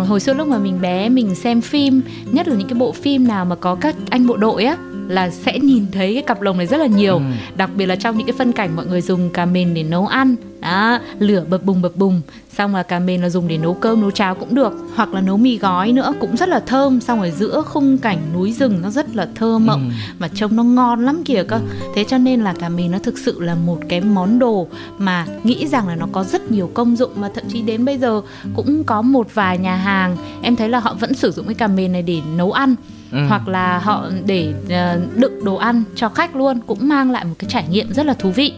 [0.08, 3.28] hồi xưa lúc mà mình bé mình xem phim nhất là những cái bộ phim
[3.28, 4.76] nào mà có các anh bộ đội á
[5.08, 7.22] là sẽ nhìn thấy cái cặp lồng này rất là nhiều ừ.
[7.56, 10.06] đặc biệt là trong những cái phân cảnh mọi người dùng cà mền để nấu
[10.06, 12.20] ăn đó lửa bập bùng bập bùng.
[12.50, 14.72] Xong là cà mền là dùng để nấu cơm nấu cháo cũng được.
[14.94, 17.00] Hoặc là nấu mì gói nữa cũng rất là thơm.
[17.00, 20.14] Xong ở giữa khung cảnh núi rừng nó rất là thơ mộng ừ.
[20.18, 21.61] mà trông nó ngon lắm kìa cơ.
[21.94, 25.27] Thế cho nên là cà mền nó thực sự là một cái món đồ mà
[25.44, 28.20] nghĩ rằng là nó có rất nhiều công dụng mà thậm chí đến bây giờ
[28.57, 31.68] cũng có một vài nhà hàng em thấy là họ vẫn sử dụng cái cà
[31.68, 32.74] mền này để nấu ăn
[33.12, 33.18] ừ.
[33.29, 37.35] hoặc là họ để uh, đựng đồ ăn cho khách luôn cũng mang lại một
[37.38, 38.53] cái trải nghiệm rất là thú vị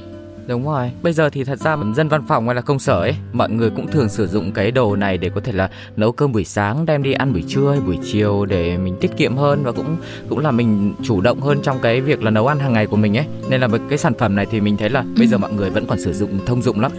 [0.46, 0.90] Đúng rồi.
[1.02, 3.70] Bây giờ thì thật ra dân văn phòng hay là công sở ấy, mọi người
[3.70, 6.86] cũng thường sử dụng cái đồ này để có thể là nấu cơm buổi sáng
[6.86, 9.96] đem đi ăn buổi trưa hay buổi chiều để mình tiết kiệm hơn và cũng
[10.28, 12.96] cũng là mình chủ động hơn trong cái việc là nấu ăn hàng ngày của
[12.96, 13.26] mình ấy.
[13.48, 15.86] Nên là cái sản phẩm này thì mình thấy là bây giờ mọi người vẫn
[15.86, 16.92] còn sử dụng thông dụng lắm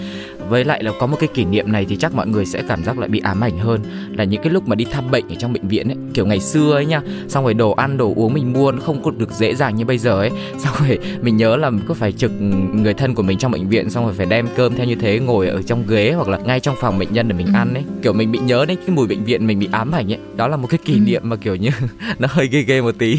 [0.49, 2.83] với lại là có một cái kỷ niệm này thì chắc mọi người sẽ cảm
[2.83, 3.81] giác lại bị ám ảnh hơn.
[4.17, 6.39] Là những cái lúc mà đi thăm bệnh ở trong bệnh viện ấy kiểu ngày
[6.39, 9.31] xưa ấy nha xong rồi đồ ăn đồ uống mình mua nó không có được
[9.31, 10.31] dễ dàng như bây giờ ấy.
[10.57, 12.31] Xong rồi mình nhớ là có phải trực
[12.73, 15.19] người thân của mình trong bệnh viện xong rồi phải đem cơm theo như thế
[15.19, 17.83] ngồi ở trong ghế hoặc là ngay trong phòng bệnh nhân để mình ăn ấy.
[18.01, 20.19] Kiểu mình bị nhớ đến cái mùi bệnh viện mình bị ám ảnh ấy.
[20.35, 20.99] Đó là một cái kỷ ừ.
[20.99, 21.69] niệm mà kiểu như
[22.19, 23.17] nó hơi ghê ghê một tí.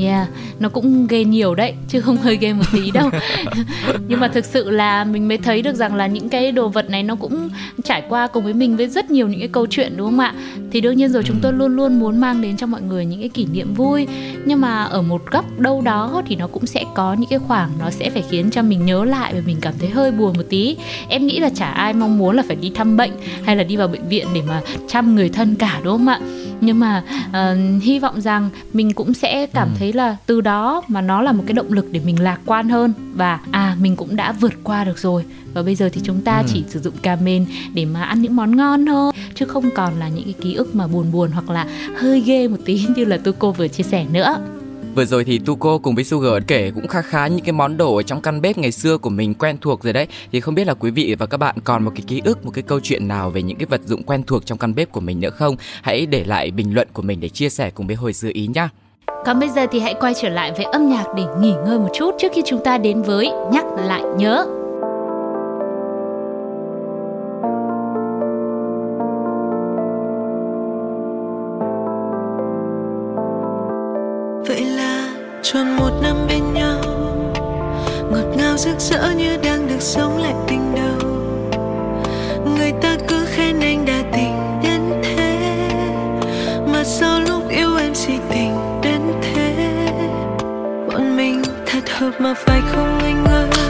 [0.00, 0.28] Yeah
[0.58, 3.10] nó cũng ghê nhiều đấy chứ không hơi ghê một tí đâu.
[4.08, 6.90] Nhưng mà thực sự là mình mới thấy được rằng là những cái đồ vật
[6.90, 7.48] này nó cũng
[7.84, 10.34] trải qua cùng với mình với rất nhiều những cái câu chuyện đúng không ạ?
[10.70, 13.20] Thì đương nhiên rồi chúng tôi luôn luôn muốn mang đến cho mọi người những
[13.20, 14.06] cái kỷ niệm vui.
[14.44, 17.70] Nhưng mà ở một góc đâu đó thì nó cũng sẽ có những cái khoảng
[17.80, 20.44] nó sẽ phải khiến cho mình nhớ lại và mình cảm thấy hơi buồn một
[20.48, 20.76] tí.
[21.08, 23.12] Em nghĩ là chả ai mong muốn là phải đi thăm bệnh
[23.44, 26.20] hay là đi vào bệnh viện để mà chăm người thân cả đúng không ạ
[26.60, 29.74] nhưng mà uh, hy vọng rằng mình cũng sẽ cảm ừ.
[29.78, 32.68] thấy là từ đó mà nó là một cái động lực để mình lạc quan
[32.68, 36.20] hơn và à mình cũng đã vượt qua được rồi và bây giờ thì chúng
[36.20, 36.44] ta ừ.
[36.52, 39.98] chỉ sử dụng cà mên để mà ăn những món ngon thôi chứ không còn
[39.98, 41.66] là những cái ký ức mà buồn buồn hoặc là
[41.96, 44.36] hơi ghê một tí như là tôi cô vừa chia sẻ nữa
[44.96, 47.96] Vừa rồi thì Tuko cùng với Sugar kể cũng khá khá những cái món đồ
[47.96, 50.06] ở trong căn bếp ngày xưa của mình quen thuộc rồi đấy.
[50.32, 52.50] Thì không biết là quý vị và các bạn còn một cái ký ức, một
[52.54, 55.00] cái câu chuyện nào về những cái vật dụng quen thuộc trong căn bếp của
[55.00, 55.56] mình nữa không?
[55.82, 58.46] Hãy để lại bình luận của mình để chia sẻ cùng với hồi xưa ý
[58.54, 58.68] nhá.
[59.26, 61.90] Còn bây giờ thì hãy quay trở lại với âm nhạc để nghỉ ngơi một
[61.94, 64.55] chút trước khi chúng ta đến với nhắc lại nhớ.
[75.56, 76.80] Tròn một năm bên nhau.
[78.10, 81.10] Ngọt ngào rực rỡ như đang được sống lại tình đầu.
[82.56, 85.38] Người ta cứ khen anh đã tình đến thế,
[86.72, 89.54] mà sao lúc yêu em si tình đến thế.
[90.86, 93.65] Bọn mình thật hợp mà phải không anh ơi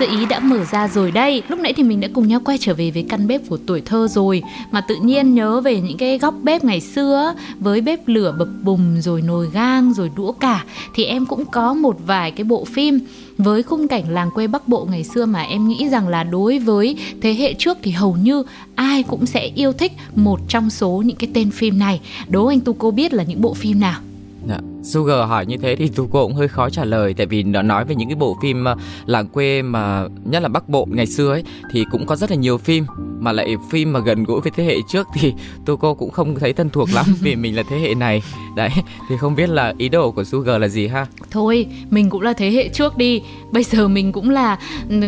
[0.00, 2.58] Sơ Ý đã mở ra rồi đây Lúc nãy thì mình đã cùng nhau quay
[2.58, 5.98] trở về với căn bếp của tuổi thơ rồi, Mà tự nhiên nhớ về những
[5.98, 10.32] cái góc bếp ngày xưa Với bếp lửa bập bùng, rồi nồi gang, rồi đũa
[10.32, 13.00] cả, Thì em cũng có một vài cái bộ phim
[13.38, 16.58] với khung cảnh làng quê Bắc Bộ ngày xưa mà em nghĩ rằng là đối
[16.58, 18.42] với thế hệ trước thì hầu như
[18.74, 22.00] ai cũng sẽ yêu thích một trong số những cái tên phim này.
[22.28, 24.00] Đố anh Tu cô biết là những bộ phim nào?
[24.82, 27.84] Sugar hỏi như thế thì cô cũng hơi khó trả lời tại vì nó nói
[27.84, 31.30] về những cái bộ phim ờ, làng quê mà nhất là Bắc Bộ ngày xưa
[31.32, 32.86] ấy thì cũng có rất là nhiều phim
[33.18, 35.32] mà lại phim mà gần gũi với thế hệ trước thì
[35.66, 38.22] tu cô cũng không thấy thân thuộc lắm vì mình là thế hệ này.
[38.56, 38.70] Đấy
[39.08, 41.06] thì không biết là ý đồ của Sugar là gì ha?
[41.30, 44.58] thôi mình cũng là thế hệ trước đi bây giờ mình cũng là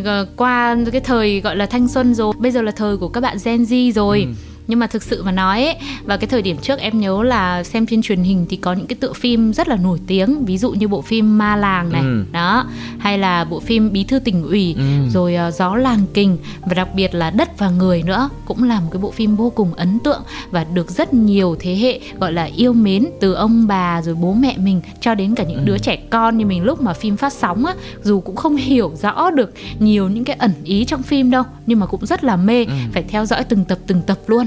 [0.05, 3.21] ờ, qua cái thời gọi là thanh xuân rồi bây giờ là thời của các
[3.21, 4.52] bạn Gen Z rồi Ừ.
[4.67, 7.65] nhưng mà thực sự mà nói ấy, vào cái thời điểm trước em nhớ là
[7.65, 10.59] xem trên truyền hình thì có những cái tựa phim rất là nổi tiếng ví
[10.59, 12.25] dụ như bộ phim Ma làng này Ừ.
[12.33, 12.67] đó
[12.99, 14.83] hay là bộ phim Bí thư tỉnh ủy Ừ.
[15.11, 18.81] rồi ờ, Gió làng kình và đặc biệt là Đất và người nữa cũng là
[18.81, 22.33] một cái bộ phim vô cùng ấn tượng và được rất nhiều thế hệ gọi
[22.33, 25.65] là yêu mến từ ông bà rồi bố mẹ mình cho đến cả những Ừ.
[25.65, 28.93] đứa trẻ con như mình lúc mà phim phát sóng á dù cũng không hiểu
[29.03, 32.37] rõ được nhiều những cái ẩn ý trong phim đâu nhưng mà cũng rất là
[32.37, 32.73] mê Ừ.
[32.93, 34.47] phải theo dõi từng tập từng tập luôn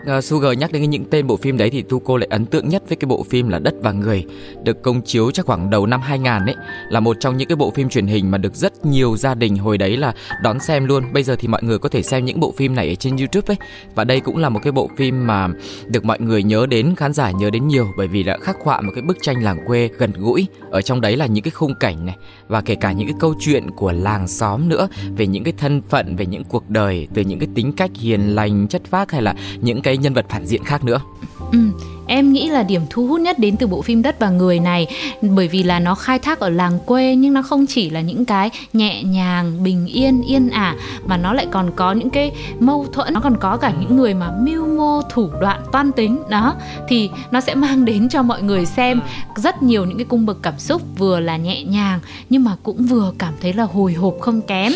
[0.01, 2.69] Uh, Sugar nhắc đến những tên bộ phim đấy thì thu cô lại ấn tượng
[2.69, 4.25] nhất với cái bộ phim là Đất và Người
[4.63, 6.55] được công chiếu chắc khoảng đầu năm 2000 ấy
[6.89, 9.57] là một trong những cái bộ phim truyền hình mà được rất nhiều gia đình
[9.57, 11.13] hồi đấy là đón xem luôn.
[11.13, 13.53] Bây giờ thì mọi người có thể xem những bộ phim này ở trên YouTube
[13.53, 15.47] ấy và đây cũng là một cái bộ phim mà
[15.87, 18.81] được mọi người nhớ đến khán giả nhớ đến nhiều bởi vì đã khắc họa
[18.81, 21.75] một cái bức tranh làng quê gần gũi ở trong đấy là những cái khung
[21.75, 22.15] cảnh này
[22.47, 24.87] và kể cả những cái câu chuyện của làng xóm nữa
[25.17, 28.35] về những cái thân phận về những cuộc đời từ những cái tính cách hiền
[28.35, 30.99] lành chất phác hay là những cái nhân vật phản diện khác nữa?
[31.51, 31.59] Ừ,
[32.07, 34.87] em nghĩ là điểm thu hút nhất đến từ bộ phim Đất và Người này
[35.21, 38.25] bởi vì là nó khai thác ở làng quê nhưng nó không chỉ là những
[38.25, 40.75] cái nhẹ nhàng, bình yên, yên ả
[41.05, 44.13] mà nó lại còn có những cái mâu thuẫn, nó còn có cả những người
[44.13, 46.19] mà mưu mô thủ đoạn toan tính.
[46.29, 46.55] Đó
[46.87, 49.01] thì nó sẽ mang đến cho mọi người xem
[49.35, 52.85] rất nhiều những cái cung bậc cảm xúc vừa là nhẹ nhàng nhưng mà cũng
[52.85, 54.73] vừa cảm thấy là hồi hộp không kém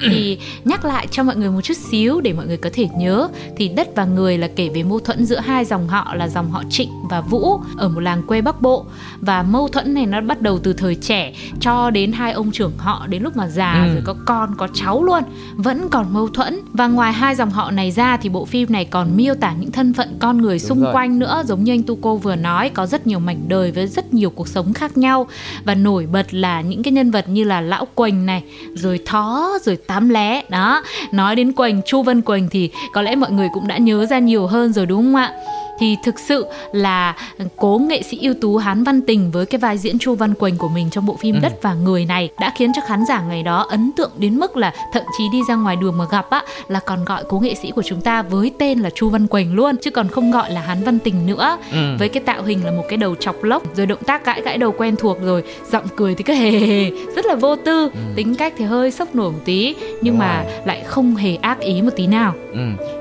[0.00, 3.28] thì nhắc lại cho mọi người một chút xíu để mọi người có thể nhớ
[3.56, 6.50] thì đất và người là kể về mâu thuẫn giữa hai dòng họ là dòng
[6.50, 8.86] họ Trịnh và Vũ ở một làng quê Bắc Bộ
[9.20, 12.72] và mâu thuẫn này nó bắt đầu từ thời trẻ cho đến hai ông trưởng
[12.78, 13.92] họ đến lúc mà già ừ.
[13.92, 15.22] rồi có con có cháu luôn
[15.56, 18.84] vẫn còn mâu thuẫn và ngoài hai dòng họ này ra thì bộ phim này
[18.84, 20.92] còn miêu tả những thân phận con người Đúng xung rồi.
[20.92, 23.86] quanh nữa giống như anh Tu cô vừa nói có rất nhiều mảnh đời với
[23.86, 25.26] rất nhiều cuộc sống khác nhau
[25.64, 28.42] và nổi bật là những cái nhân vật như là lão Quỳnh này
[28.74, 30.42] rồi Thó rồi Tám Lé.
[30.48, 30.82] Đó,
[31.12, 34.18] nói đến Quỳnh, Chu Vân Quỳnh thì có lẽ mọi người cũng đã nhớ ra
[34.18, 35.32] nhiều hơn rồi, đúng không ạ?
[35.78, 37.14] Thì thực sự là
[37.56, 40.58] cố nghệ sĩ ưu tú Hán Văn Tình với cái vai diễn Chu Văn Quỳnh
[40.58, 41.40] của mình trong bộ phim ừ.
[41.42, 44.56] Đất và Người này đã khiến cho khán giả ngày đó ấn tượng đến mức
[44.56, 47.54] là thậm chí đi ra ngoài đường mà gặp á là còn gọi cố nghệ
[47.54, 50.50] sĩ của chúng ta với tên là Chu Văn Quỳnh luôn chứ còn không gọi
[50.50, 51.96] là Hán Văn Tình nữa ừ.
[51.98, 54.58] với cái tạo hình là một cái đầu chọc lốc rồi động tác gãi gãi
[54.58, 58.00] đầu quen thuộc rồi giọng cười thì cứ hề hề rất là vô tư ừ.
[58.16, 60.52] tính cách thì hơi sốc nổi một tí nhưng Đúng mà rồi.
[60.64, 62.58] lại không hề ác ý một tí nào ừ.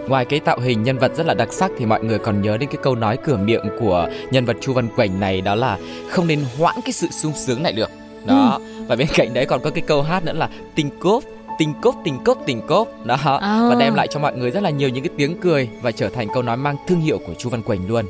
[0.08, 2.58] Ngoài cái tạo hình nhân vật rất là đặc sắc thì mọi người còn nhớ
[2.58, 5.78] đến cái câu nói cửa miệng của nhân vật Chu Văn Quỳnh này đó là
[6.10, 7.89] không nên hoãn cái sự sung sướng này được.
[8.26, 8.60] Đó.
[8.60, 8.84] Ừ.
[8.88, 11.24] và bên cạnh đấy còn có cái câu hát nữa là tình cốp
[11.60, 13.05] tình cốp tình cốp tình cốp.
[13.05, 13.16] Đó.
[13.16, 13.72] Oh.
[13.72, 16.10] và đem lại cho mọi người rất là nhiều những cái tiếng cười và trở
[16.10, 18.05] thành câu nói mang thương hiệu của Chu Văn Quỳnh luôn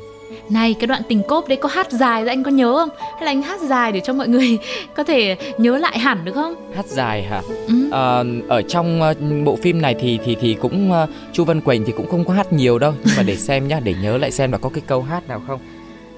[0.50, 2.88] này cái đoạn tình cốp đấy có hát dài rồi anh có nhớ không?
[2.98, 4.58] Hay là anh hát dài để cho mọi người
[4.96, 6.54] có thể nhớ lại hẳn được không?
[6.76, 7.42] Hát dài hả?
[7.68, 7.90] Ừ.
[7.92, 11.84] à, ở trong uh, bộ phim này thì thì thì cũng uh, chu văn quỳnh
[11.84, 12.94] thì cũng không có hát nhiều đâu.
[13.04, 15.42] Nhưng mà để xem nhá để nhớ lại xem là có cái câu hát nào
[15.46, 15.60] không.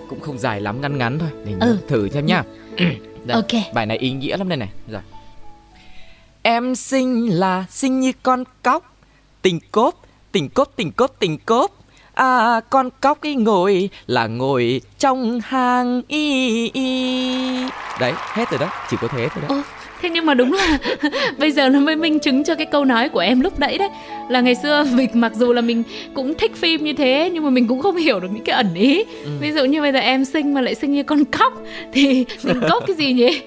[0.09, 1.29] Cũng không dài lắm ngắn ngắn thôi.
[1.45, 1.79] Để nhớ, ừ.
[1.89, 2.43] thử xem nhá.
[3.25, 3.75] Đây, ok.
[3.75, 4.69] bài này ý nghĩa lắm đây này.
[4.89, 5.03] Rồi.
[6.43, 8.97] Em sinh là sinh như con cóc.
[9.43, 9.95] Tình cốp
[10.33, 11.80] tình cốp tình cốp tình cốp
[12.15, 17.65] à con cóc ý ngồi là ngồi trong hang y y.
[18.01, 19.55] Đấy hết rồi đó chỉ có thế thôi đó.
[19.55, 19.63] Ô,
[20.03, 20.79] thế nhưng mà đúng là
[21.39, 23.89] bây giờ nó mới minh chứng cho cái câu nói của em lúc nãy đấy.
[24.29, 25.83] Là ngày xưa mình mặc dù là mình
[26.15, 28.75] cũng thích phim như thế nhưng mà mình cũng không hiểu được những cái ẩn
[28.75, 29.05] ý.
[29.25, 29.31] Ừ.
[29.41, 31.53] ví dụ như bây giờ em sinh mà lại sinh như con cóc
[31.93, 33.41] thì mình cóc cái gì nhỉ?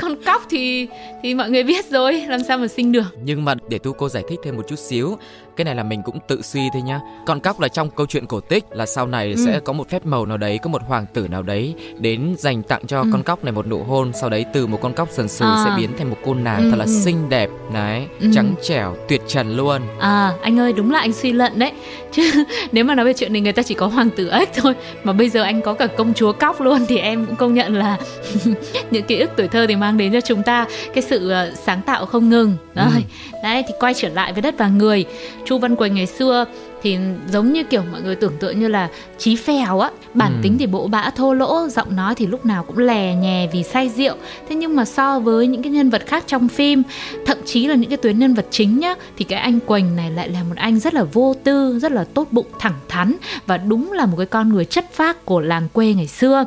[0.00, 0.86] Con cóc thì
[1.22, 3.06] thì mọi người biết rồi làm sao mà sinh được?
[3.24, 5.18] Nhưng mà để tu cô giải thích thêm một chút xíu
[5.56, 8.26] cái này là mình cũng tự suy thôi nhá con cóc là trong câu chuyện
[8.26, 9.44] cổ tích là sau này ừ.
[9.46, 12.62] sẽ có một phép màu nào đấy có một hoàng tử nào đấy đến dành
[12.62, 13.08] tặng cho ừ.
[13.12, 15.62] con cóc này một nụ hôn sau đấy từ một con cóc dần sùi à.
[15.64, 16.70] sẽ biến thành một cô nàng ừ.
[16.70, 17.00] thật là ừ.
[17.04, 18.30] xinh đẹp đấy ừ.
[18.34, 21.72] trắng trẻo tuyệt trần luôn à anh ơi đúng là anh suy luận đấy
[22.12, 22.22] chứ
[22.72, 24.74] nếu mà nói về chuyện này người ta chỉ có hoàng tử ếch thôi
[25.04, 27.74] mà bây giờ anh có cả công chúa cóc luôn thì em cũng công nhận
[27.74, 27.98] là
[28.90, 31.82] những ký ức tuổi thơ thì mang đến cho chúng ta cái sự ờ, sáng
[31.82, 33.00] tạo không ngừng rồi ừ.
[33.42, 35.04] đấy thì quay trở lại với đất và người
[35.44, 36.44] chu văn quỳnh ngày xưa
[36.82, 38.88] thì giống như kiểu mọi người tưởng tượng như là
[39.18, 39.90] trí phèo á.
[40.14, 40.38] Bản ừ.
[40.42, 43.62] tính thì bộ bã thô lỗ giọng nói thì lúc nào cũng lè nhè vì
[43.62, 44.14] say rượu.
[44.48, 46.82] Thế nhưng mà so với những cái nhân vật khác trong phim
[47.26, 50.10] thậm chí là những cái tuyến nhân vật chính nhá thì cái anh quỳnh này
[50.10, 53.14] lại là một anh rất là vô tư rất là tốt bụng thẳng thắn
[53.46, 56.44] và đúng là một cái con người chất phác của làng quê ngày xưa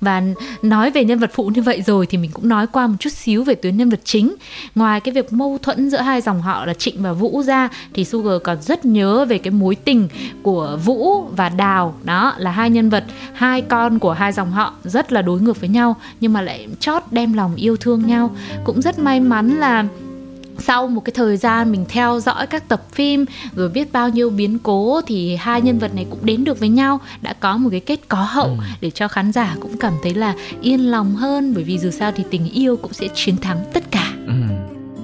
[0.00, 0.22] và
[0.62, 3.12] nói về nhân vật phụ như vậy rồi thì mình cũng nói qua một chút
[3.12, 4.34] xíu về tuyến nhân vật chính.
[4.74, 8.04] Ngoài cái việc mâu thuẫn giữa hai dòng họ là trịnh và vũ ra, thì
[8.04, 10.08] sugar còn rất nhớ về cái mối tình
[10.42, 11.94] của vũ và đào.
[12.04, 15.60] Đó, là hai nhân vật, hai con của hai dòng họ rất là đối ngược
[15.60, 18.30] với nhau, nhưng mà lại chót đem lòng yêu thương nhau.
[18.64, 19.84] Cũng rất may mắn là
[20.58, 23.24] sau một cái thời gian mình theo dõi các tập phim
[23.56, 26.68] rồi biết bao nhiêu biến cố thì hai nhân vật này cũng đến được với
[26.68, 28.56] nhau đã có một cái kết có hậu ừ.
[28.80, 31.54] để cho khán giả cũng cảm thấy là yên lòng hơn.
[31.54, 34.12] Bởi vì dù sao thì tình yêu cũng sẽ chiến thắng tất cả.
[34.26, 34.32] Ừ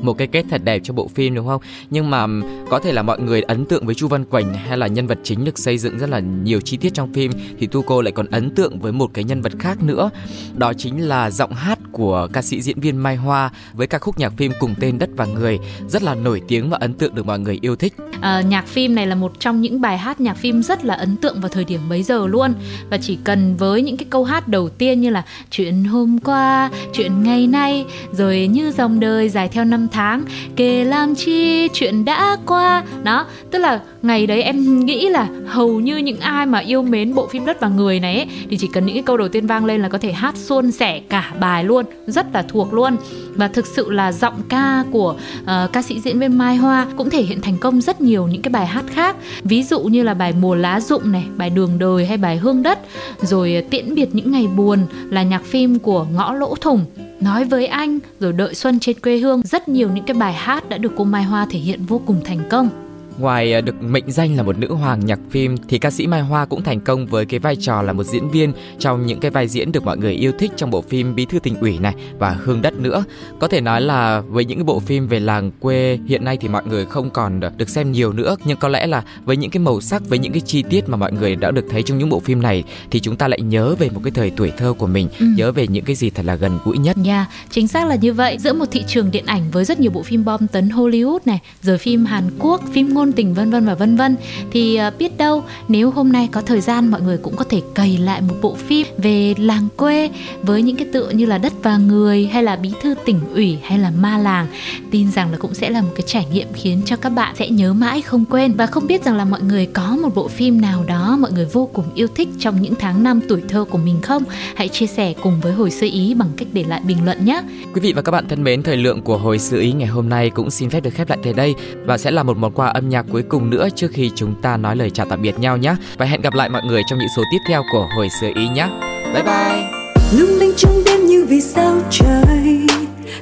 [0.03, 1.63] một cái kết thật đẹp cho bộ phim đúng không?
[1.91, 2.27] Nhưng mà
[2.71, 5.19] có thể là mọi người ấn tượng với chu văn quỳnh hay là nhân vật
[5.23, 8.13] chính được xây dựng rất là nhiều chi tiết trong phim thì tu cô lại
[8.13, 10.11] còn ấn tượng với một cái nhân vật khác nữa.
[10.57, 14.19] Đó chính là giọng hát của ca sĩ diễn viên mai hoa với ca khúc
[14.19, 17.27] nhạc phim cùng tên đất và người rất là nổi tiếng và ấn tượng được
[17.27, 17.95] mọi người yêu thích.
[18.21, 21.17] À, nhạc phim này là một trong những bài hát nhạc phim rất là ấn
[21.17, 22.55] tượng vào thời điểm bấy giờ luôn.
[22.91, 26.71] Và chỉ cần với những cái câu hát đầu tiên như là chuyện hôm qua
[26.93, 30.25] chuyện ngày nay rồi như dòng đời dài theo năm tháng.
[30.57, 35.81] Kể làm chi chuyện đã qua đó tức là ngày đấy em nghĩ là hầu
[35.81, 38.69] như những ai mà yêu mến bộ phim đất và người này ấy, thì chỉ
[38.73, 41.33] cần những cái câu đầu tiên vang lên là có thể hát suôn sẻ cả
[41.41, 42.97] bài luôn rất là thuộc luôn
[43.35, 47.11] và thực sự là giọng ca của uh, ca sĩ diễn viên Mai Hoa cũng
[47.11, 49.17] thể hiện thành công rất nhiều những cái bài hát khác.
[49.45, 52.63] Ví dụ như là bài mùa lá rụng này bài đường đời hay bài hương
[52.63, 52.79] đất.
[53.23, 56.85] Rồi ờ, tiễn biệt những ngày buồn là nhạc phim của ngõ lỗ thủng.
[57.21, 60.69] Nói với anh rồi đợi xuân trên quê hương rất nhiều những cái bài hát
[60.69, 62.90] đã được cô Mai Hoa thể hiện vô cùng thành công.
[63.21, 66.21] Ngoài à, được mệnh danh là một nữ hoàng nhạc phim thì ca sĩ Mai
[66.21, 69.31] Hoa cũng thành công với cái vai trò là một diễn viên trong những cái
[69.31, 71.95] vai diễn được mọi người yêu thích trong bộ phim Bí thư tỉnh ủy này
[72.19, 73.05] và Hương đất nữa.
[73.39, 76.49] Có thể nói là với những cái bộ phim về làng quê hiện nay thì
[76.49, 79.61] mọi người không còn được xem nhiều nữa nhưng có lẽ là với những cái
[79.61, 82.09] màu sắc với những cái chi tiết mà mọi người đã được thấy trong những
[82.09, 84.87] bộ phim này thì chúng ta lại nhớ về một cái thời tuổi thơ của
[84.87, 85.27] mình, ừ.
[85.37, 86.99] nhớ về những cái gì thật là gần gũi nhất.
[86.99, 88.39] Nha, yeah, chính xác là như vậy.
[88.39, 91.41] Giữa một thị trường điện ảnh với rất nhiều bộ phim bom tấn Hollywood này,
[91.63, 94.17] rồi phim Hàn Quốc, phim ngôn tình, vân vân và vân vân.
[94.51, 97.63] Thì à, biết đâu nếu hôm nay có thời gian, mọi người cũng có thể
[97.75, 100.11] cày lại một bộ phim về làng quê
[100.43, 103.59] với những cái tựa như là đất và người hay là bí thư tỉnh ủy
[103.63, 104.47] hay là ma làng.
[104.91, 107.49] Tin rằng là cũng sẽ là một cái trải nghiệm khiến cho các bạn sẽ
[107.49, 108.53] nhớ mãi không quên.
[108.53, 111.45] Và không biết rằng là mọi người có một bộ phim nào đó mọi người
[111.45, 114.23] vô cùng yêu thích trong những tháng năm tuổi thơ của mình không?
[114.55, 117.43] Hãy chia sẻ cùng với hồi xưa ý bằng cách để lại bình luận nhé.
[117.75, 120.09] Quý vị và các bạn thân mến, thời lượng của hồi xưa ý ngày hôm
[120.09, 121.55] nay cũng xin phép được khép lại tại đây.
[121.85, 124.57] Và sẽ là một món quà âm nhạc cuối cùng nữa trước khi chúng ta
[124.57, 125.75] nói lời chào tạm biệt nhau nhé.
[125.99, 128.49] Và hẹn gặp lại mọi người trong những số tiếp theo của hồi xưa ý
[128.49, 128.69] nhé.
[129.15, 129.71] Bye bye.
[130.13, 132.67] Lung linh trong đêm như vì sao trời,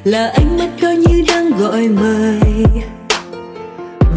[0.04, 2.40] là ánh mắt coi như đang gọi mời.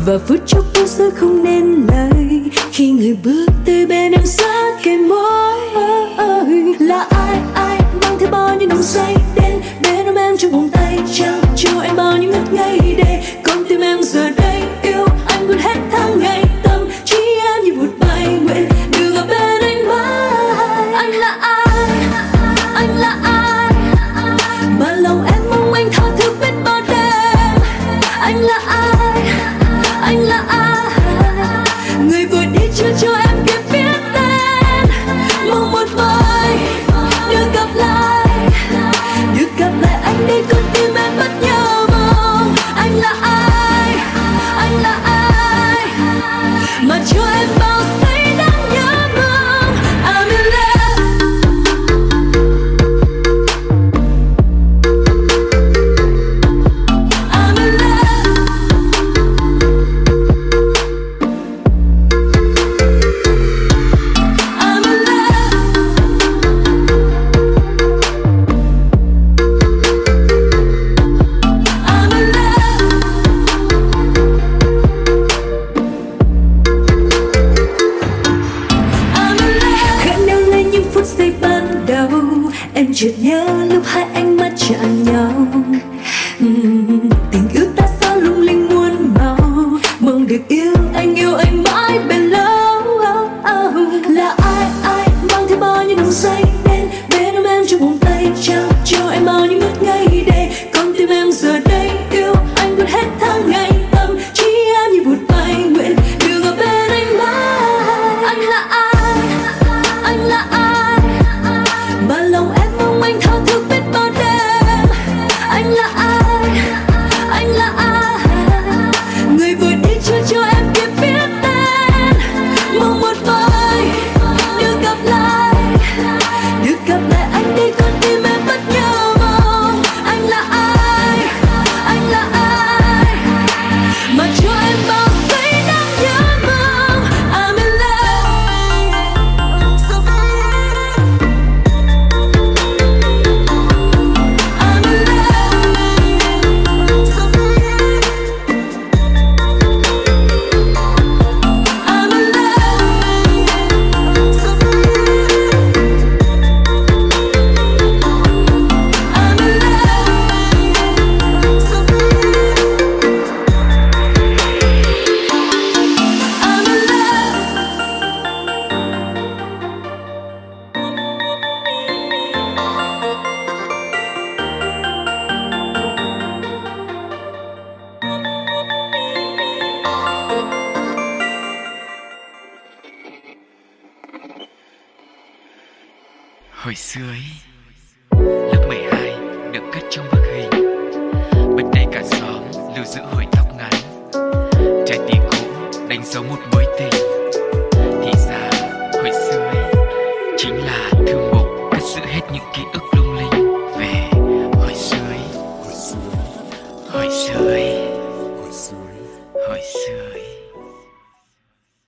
[0.05, 2.41] Và phút chốc tôi giờ không nên lời,
[2.71, 5.51] khi người bước tới bên em sát cây môi.
[6.79, 10.69] Là ai ai mang theo bao nhiêu nồng say đến bên ôm em trong vòng
[10.73, 14.63] tay, trao cho em bao nhiêu ngất ngây để con tim em giờ đây
[15.21, 16.40] yêu anh muốn hết tháng